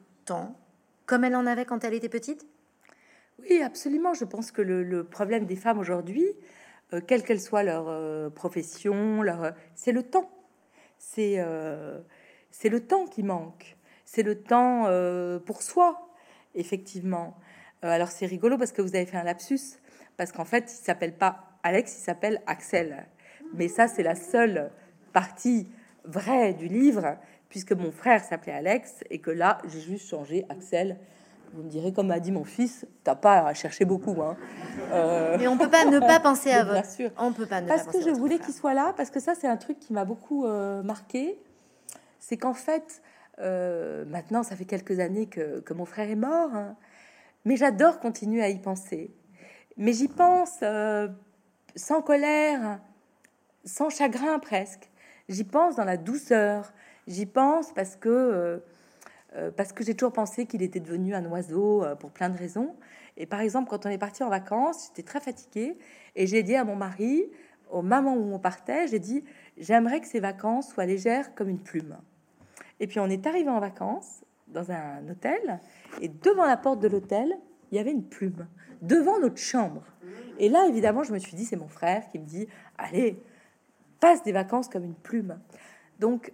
[1.06, 2.46] comme elle en avait quand elle était petite?
[3.38, 4.14] Oui, absolument.
[4.14, 6.26] Je pense que le, problème des femmes aujourd'hui,
[6.92, 10.30] euh, quelle qu'elle soit leur euh, profession, leur, c'est le temps.
[10.98, 11.44] C'est
[12.50, 16.08] c'est le temps qui manque c'est le temps euh, pour soi,
[16.54, 17.36] effectivement.
[17.84, 19.78] Euh, alors c'est rigolo parce que vous avez fait un lapsus,
[20.16, 23.06] parce qu'en fait, il s'appelle pas Alex, il s'appelle Axel.
[23.52, 24.70] Mais ça, c'est la seule
[25.12, 25.68] partie
[26.04, 27.18] vraie du livre,
[27.48, 30.98] puisque mon frère s'appelait Alex et que là, j'ai juste changé Axel.
[31.52, 34.20] Vous me direz, comme a dit mon fils, t'as pas à chercher beaucoup.
[34.20, 34.36] Hein.
[34.92, 36.90] Euh, Mais on peut pas ne pas penser à votre.
[36.90, 37.10] sûr.
[37.18, 39.34] On peut pas ne parce pas que je voulais qu'il soit là, parce que ça,
[39.34, 41.38] c'est un truc qui m'a beaucoup euh, marqué.
[42.18, 43.00] C'est qu'en fait,
[43.38, 46.76] euh, maintenant, ça fait quelques années que, que mon frère est mort, hein.
[47.44, 49.14] mais j'adore continuer à y penser.
[49.76, 50.64] Mais j'y pense
[51.76, 52.80] sans colère,
[53.64, 54.90] sans chagrin presque.
[55.28, 56.72] J'y pense dans la douceur.
[57.06, 58.58] J'y pense parce que euh,
[59.36, 62.74] euh, que j'ai toujours pensé qu'il était devenu un oiseau euh, pour plein de raisons.
[63.16, 65.78] Et par exemple, quand on est parti en vacances, j'étais très fatiguée
[66.14, 67.24] et j'ai dit à mon mari,
[67.70, 69.24] au moment où on partait, j'ai dit
[69.56, 71.96] j'aimerais que ces vacances soient légères comme une plume.
[72.80, 75.60] Et puis on est arrivé en vacances dans un hôtel
[76.00, 77.36] et devant la porte de l'hôtel,
[77.70, 78.46] il y avait une plume
[78.82, 79.82] devant notre chambre.
[80.38, 82.46] Et là, évidemment, je me suis dit c'est mon frère qui me dit
[82.78, 83.18] allez
[84.00, 85.38] passe des vacances comme une plume.
[85.98, 86.32] Donc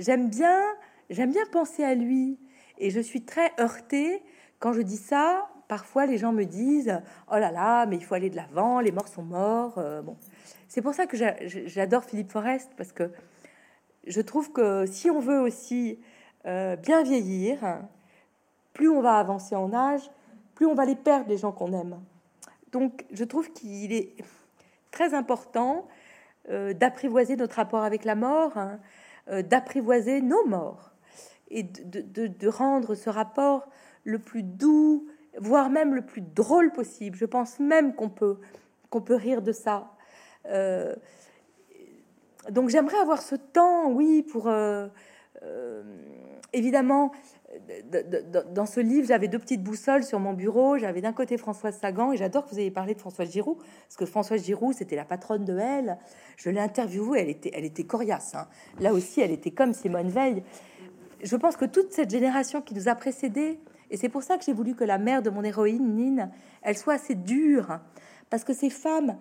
[0.00, 0.60] j'aime bien
[1.10, 2.38] j'aime bien penser à lui
[2.78, 4.22] et je suis très heurtée
[4.58, 5.48] quand je dis ça.
[5.68, 8.90] Parfois, les gens me disent oh là là, mais il faut aller de l'avant, les
[8.90, 9.78] morts sont morts.
[9.78, 10.16] Euh, bon,
[10.66, 13.12] c'est pour ça que j'a- j'adore Philippe Forest parce que
[14.06, 16.00] je trouve que si on veut aussi
[16.46, 17.58] euh, bien vieillir,
[18.72, 20.10] plus on va avancer en âge,
[20.56, 22.00] plus on va les perdre, les gens qu'on aime.
[22.72, 24.16] Donc, je trouve qu'il est
[24.90, 25.86] très important
[26.48, 28.80] euh, d'apprivoiser notre rapport avec la mort, hein,
[29.42, 30.92] d'apprivoiser nos morts
[31.48, 33.68] et de, de- de rendre ce rapport
[34.04, 35.06] le plus doux,
[35.38, 37.16] voire même le plus drôle possible.
[37.16, 38.38] Je pense même qu'on peut,
[38.90, 39.92] peut rire de ça.
[40.46, 40.94] Euh,
[42.50, 44.48] donc j'aimerais avoir ce temps, oui, pour...
[44.48, 44.88] euh,
[45.42, 45.82] euh,
[46.52, 47.12] évidemment,
[48.54, 50.78] dans ce livre, j'avais deux petites boussoles sur mon bureau.
[50.78, 53.96] J'avais d'un côté Françoise Sagan, et j'adore que vous ayez parlé de Françoise Giroud, parce
[53.96, 55.98] que Françoise Giroud, c'était la patronne de elle.
[56.36, 58.34] Je l'ai interviewée, elle était, elle était coriace.
[58.34, 58.46] hein.
[58.78, 60.44] Là aussi, elle était comme Simone Veil.
[61.22, 63.58] Je pense que toute cette génération qui nous a précédés,
[63.90, 66.30] et c'est pour ça que j'ai voulu que la mère de mon héroïne, Nine,
[66.62, 67.80] elle soit assez dure,
[68.30, 69.18] parce que ces femmes,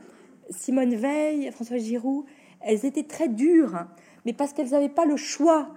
[0.52, 2.26] Simone Veil, Françoise Giroud,
[2.62, 3.86] elles étaient très dures,
[4.26, 5.70] mais parce qu'elles n'avaient pas le choix.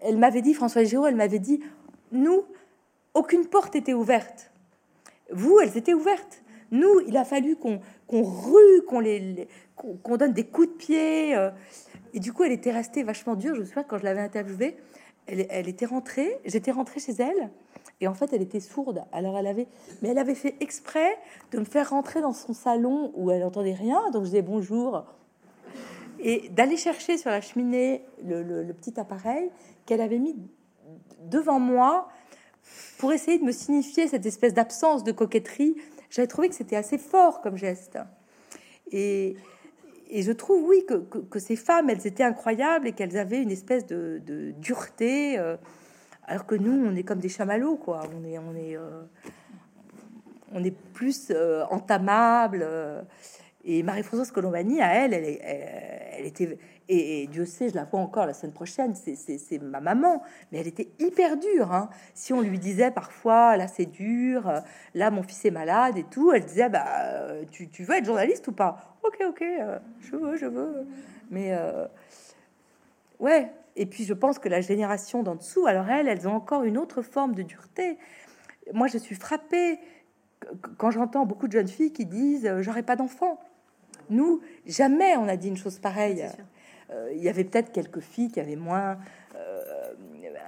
[0.00, 1.60] Elle, m'avait dit, Françoise Giroud, elle m'avait dit,
[2.12, 2.44] nous,
[3.14, 4.50] aucune porte était ouverte.
[5.32, 6.42] Vous, elles étaient ouvertes.
[6.70, 11.36] Nous, il a fallu qu'on rue, qu'on donne des coups de pied.
[11.36, 11.50] euh,
[12.14, 13.54] et du coup, elle était restée vachement dure.
[13.54, 14.76] Je me souviens quand je l'avais interviewée,
[15.26, 16.38] elle, elle était rentrée.
[16.44, 17.50] J'étais rentrée chez elle.
[18.00, 19.04] Et en fait, elle était sourde.
[19.12, 19.68] Alors, elle avait,
[20.02, 21.16] mais elle avait fait exprès
[21.52, 24.10] de me faire rentrer dans son salon où elle entendait rien.
[24.10, 25.04] Donc, je disais bonjour
[26.18, 29.50] et d'aller chercher sur la cheminée le, petit appareil
[29.84, 30.36] qu'elle avait mis
[31.22, 32.08] devant moi
[32.98, 35.76] pour essayer de me signifier cette espèce d'absence de coquetterie.
[36.10, 37.98] J'avais trouvé que c'était assez fort comme geste.
[38.90, 39.36] Et,
[40.12, 44.20] je trouve, oui, que, ces femmes, elles étaient incroyables et qu'elles avaient une espèce de,
[44.58, 45.56] dureté, euh,
[46.24, 48.02] alors que nous, on est comme des chamallows, quoi.
[48.16, 49.02] On est, on est, euh,
[50.52, 52.66] on est plus euh, entamable.
[53.66, 56.56] Et Marie-Françoise Colombani, à elle, elle, était,
[56.88, 60.68] et, Dieu sait, je la vois encore la semaine prochaine, c'est- ma maman, mais elle
[60.68, 61.72] était hyper dure.
[61.72, 61.90] hein.
[62.14, 64.62] Si on lui disait parfois, là c'est dur,
[64.94, 68.46] là mon fils est malade et tout, elle disait, bah, euh, tu, veux être journaliste
[68.46, 68.96] ou pas?
[69.02, 70.86] Ok, ok, euh, je veux, je veux.
[71.30, 71.86] Mais euh,
[73.18, 76.62] ouais, et puis je pense que la génération d'en dessous, alors elles, elles ont encore
[76.62, 77.98] une autre forme de dureté.
[78.72, 79.80] Moi, je suis frappée
[80.40, 80.48] qu-
[80.78, 83.40] quand j'entends beaucoup de jeunes filles qui disent, j'aurai pas d'enfant.
[84.10, 86.26] Nous, jamais on a dit une chose pareille.
[86.90, 88.98] Euh, il y avait peut-être quelques filles qui avaient moins
[89.34, 89.92] euh,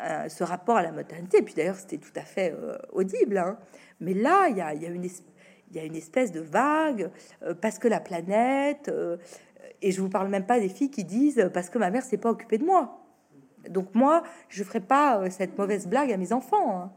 [0.01, 1.43] un- ce rapport à la maternité.
[1.43, 3.39] Puis d'ailleurs, c'était tout à fait euh, audible.
[3.39, 3.59] hein.
[4.01, 5.25] Mais là, il y a, il y a une es-
[5.71, 7.11] il y a une espèce de vague
[7.61, 8.91] parce que la planète.
[9.83, 12.17] et je vous parle même pas des filles qui disent parce que ma mère s'est
[12.17, 13.05] pas occupée de moi.
[13.69, 16.81] Donc moi, je ferai pas cette mauvaise blague à mes enfants.
[16.83, 16.93] hein.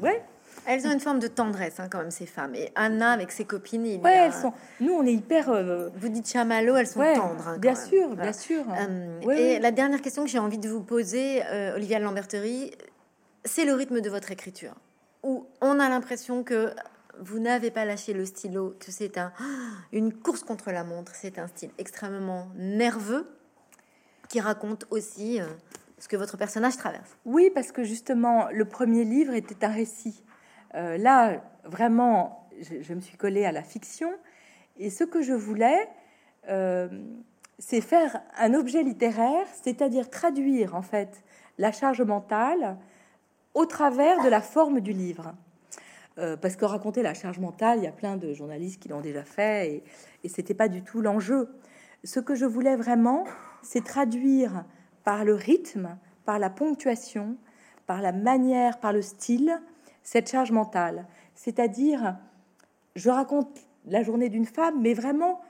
[0.00, 0.22] Ouais,
[0.66, 2.54] Elles ont une forme de tendresse, hein, quand même, ces femmes.
[2.54, 4.52] Et Anna, avec ses copines, il ouais, a- elles sont.
[4.80, 5.48] Nous, on est hyper.
[5.50, 7.48] euh, Vous dites chamallow, elles sont ouais, tendres.
[7.48, 8.22] hein, bien sûr, Voilà.
[8.22, 8.64] bien sûr.
[8.76, 12.72] Euh, Ouais, et la dernière question que j'ai envie de vous poser, euh, Olivia Lamberterie,
[13.44, 14.74] c'est le rythme de votre écriture.
[15.22, 16.72] Où on a l'impression que
[17.18, 19.32] vous n'avez pas lâché le stylo, que c'est un,
[19.92, 21.12] une course contre la montre.
[21.14, 23.26] C'est un style extrêmement nerveux
[24.28, 25.46] qui raconte aussi euh,
[25.98, 27.08] ce que votre personnage traverse.
[27.24, 30.22] Oui, parce que justement, le premier livre était un récit.
[30.74, 34.10] Euh, là, vraiment, je, me suis collée à la fiction.
[34.78, 35.88] Et ce que je voulais,
[36.48, 36.88] euh,
[37.58, 41.22] c'est faire un objet littéraire, c'est-à-dire traduire en fait
[41.58, 42.76] la charge mentale
[43.54, 45.34] au travers de la forme du livre.
[46.18, 49.00] Euh, parce que raconter la charge mentale, il y a plein de journalistes qui l'ont
[49.02, 49.84] déjà fait et,
[50.24, 51.48] et c'était pas du tout l'enjeu.
[52.04, 53.24] ce que je voulais vraiment,
[53.62, 54.64] c'est traduire
[55.04, 57.36] par le rythme, par la ponctuation,
[57.86, 59.60] par la manière, par le style,
[60.06, 61.04] cette charge mentale.
[61.34, 62.16] C'est-à-dire,
[62.94, 63.48] je raconte
[63.86, 65.40] la journée d'une femme, mais vraiment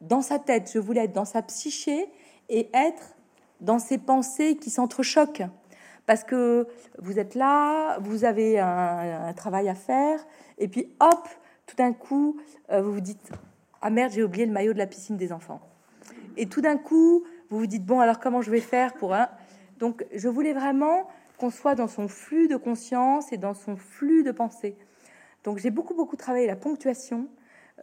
[0.00, 0.70] dans sa tête.
[0.72, 2.08] Je voulais être dans sa psyché
[2.48, 3.16] et être
[3.60, 5.42] dans ses pensées qui s'entrechoquent.
[6.06, 6.68] Parce que
[7.00, 10.24] vous êtes là, vous avez un, travail à faire,
[10.58, 11.28] et puis hop,
[11.66, 12.40] tout d'un coup,
[12.70, 13.32] euh, vous vous dites
[13.82, 15.60] Ah merde, j'ai oublié le maillot de la piscine des enfants.
[16.36, 19.28] Et tout d'un coup, vous vous dites Bon, alors comment je vais faire pour un?
[19.80, 24.22] Donc, je voulais vraiment qu'on soit dans son flux de conscience et dans son flux
[24.22, 24.76] de pensée.
[25.44, 27.28] Donc, j'ai beaucoup, beaucoup travaillé la ponctuation.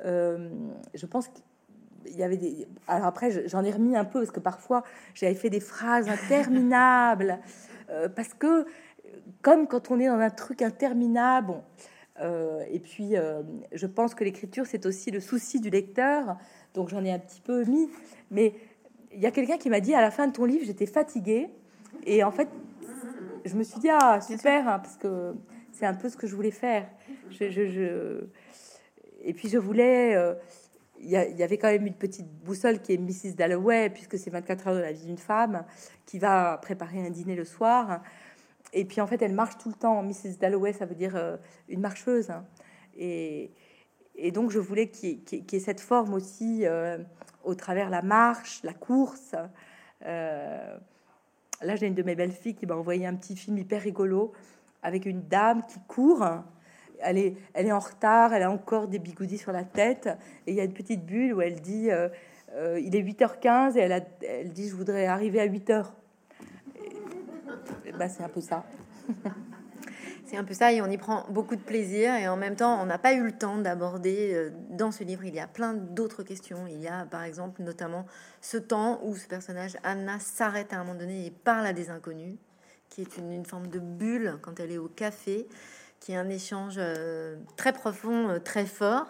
[0.04, 0.50] Euh,
[0.94, 2.68] je pense qu'il y avait des.
[2.88, 4.84] Alors après, j'en ai remis un peu parce que parfois
[5.14, 7.40] j'avais fait des phrases interminables.
[7.92, 8.66] Euh, parce que,
[9.44, 11.64] comme quand on est dans un truc interminable, bon,
[12.22, 13.44] euh, et puis euh,
[13.74, 16.38] je pense que l'écriture, c'est aussi le souci du lecteur,
[16.74, 17.90] donc j'en ai un petit peu mis.
[18.32, 18.56] Mais
[19.14, 21.50] il y a quelqu'un qui m'a dit à la fin de ton livre, j'étais fatiguée,
[22.06, 22.48] et en fait,
[23.46, 25.34] je me suis dit, ah, super, hein, parce que
[25.72, 26.90] c'est un peu ce que je voulais faire.
[27.30, 28.28] Je, je,
[29.22, 30.16] Et puis je voulais
[31.00, 33.36] il y, avait quand même une petite boussole qui est Mrs.
[33.36, 35.64] Dalloway, puisque c'est 24 heures de la vie d'une femme
[36.06, 38.02] qui va préparer un dîner le soir.
[38.74, 40.02] Et puis en fait, elle marche tout le temps.
[40.02, 40.38] Mrs.
[40.40, 41.38] Dalloway, ça veut dire euh,
[41.70, 42.32] une marcheuse.
[42.98, 43.52] Et,
[44.16, 46.98] et, donc, je voulais qu'il y, ait cette forme aussi euh,
[47.44, 49.36] au travers la marche, la course.
[50.06, 50.78] Euh,
[51.62, 54.34] là, j'ai une de mes belles filles qui m'a envoyé un petit film hyper rigolo
[54.84, 56.24] avec une dame qui court
[57.00, 60.10] elle est, elle est en retard, elle a encore des bigoudis sur la tête.
[60.48, 62.10] Et il y a une petite bulle où elle dit euh,
[62.54, 65.86] euh, il est 8h15 et elle, dit je voudrais arriver à 8h.
[67.98, 68.64] bah, c'est un peu ça.
[70.26, 72.82] c'est un peu ça et on y prend beaucoup de plaisir et en même temps
[72.82, 75.74] on n'a pas eu le temps d'aborder euh, dans ce livre il y a plein
[75.74, 78.06] d'autres questions il y a par exemple notamment
[78.42, 81.90] ce temps où ce personnage Anna s'arrête à un moment donné et parle à des
[81.90, 82.36] inconnus
[82.90, 85.48] qui est une, une forme de bulle quand elle est au café
[86.00, 89.08] qui est un échange euh, très profond, euh, très fort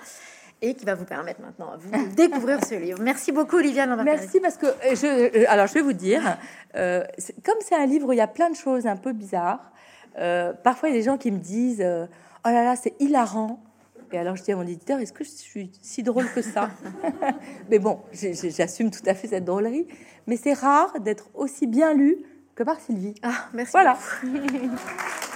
[0.61, 2.99] et qui va vous permettre maintenant de découvrir ce livre.
[3.01, 3.85] Merci beaucoup, Olivia.
[3.85, 6.37] Merci parce que je, alors je vais vous dire,
[6.73, 9.71] comme c'est un livre où il y a plein de choses un peu bizarres.
[10.63, 13.59] Parfois, il y a des gens qui me disent, oh là là, c'est hilarant.
[14.11, 16.69] Et alors je dis à mon éditeur, est-ce que je suis si drôle que ça
[17.69, 19.87] Mais bon, j'assume tout à fait cette drôlerie.
[20.25, 22.17] Mais c'est rare d'être aussi bien lu
[22.55, 23.15] que par Sylvie.
[23.23, 23.73] Ah, merci.
[23.73, 23.97] Voilà.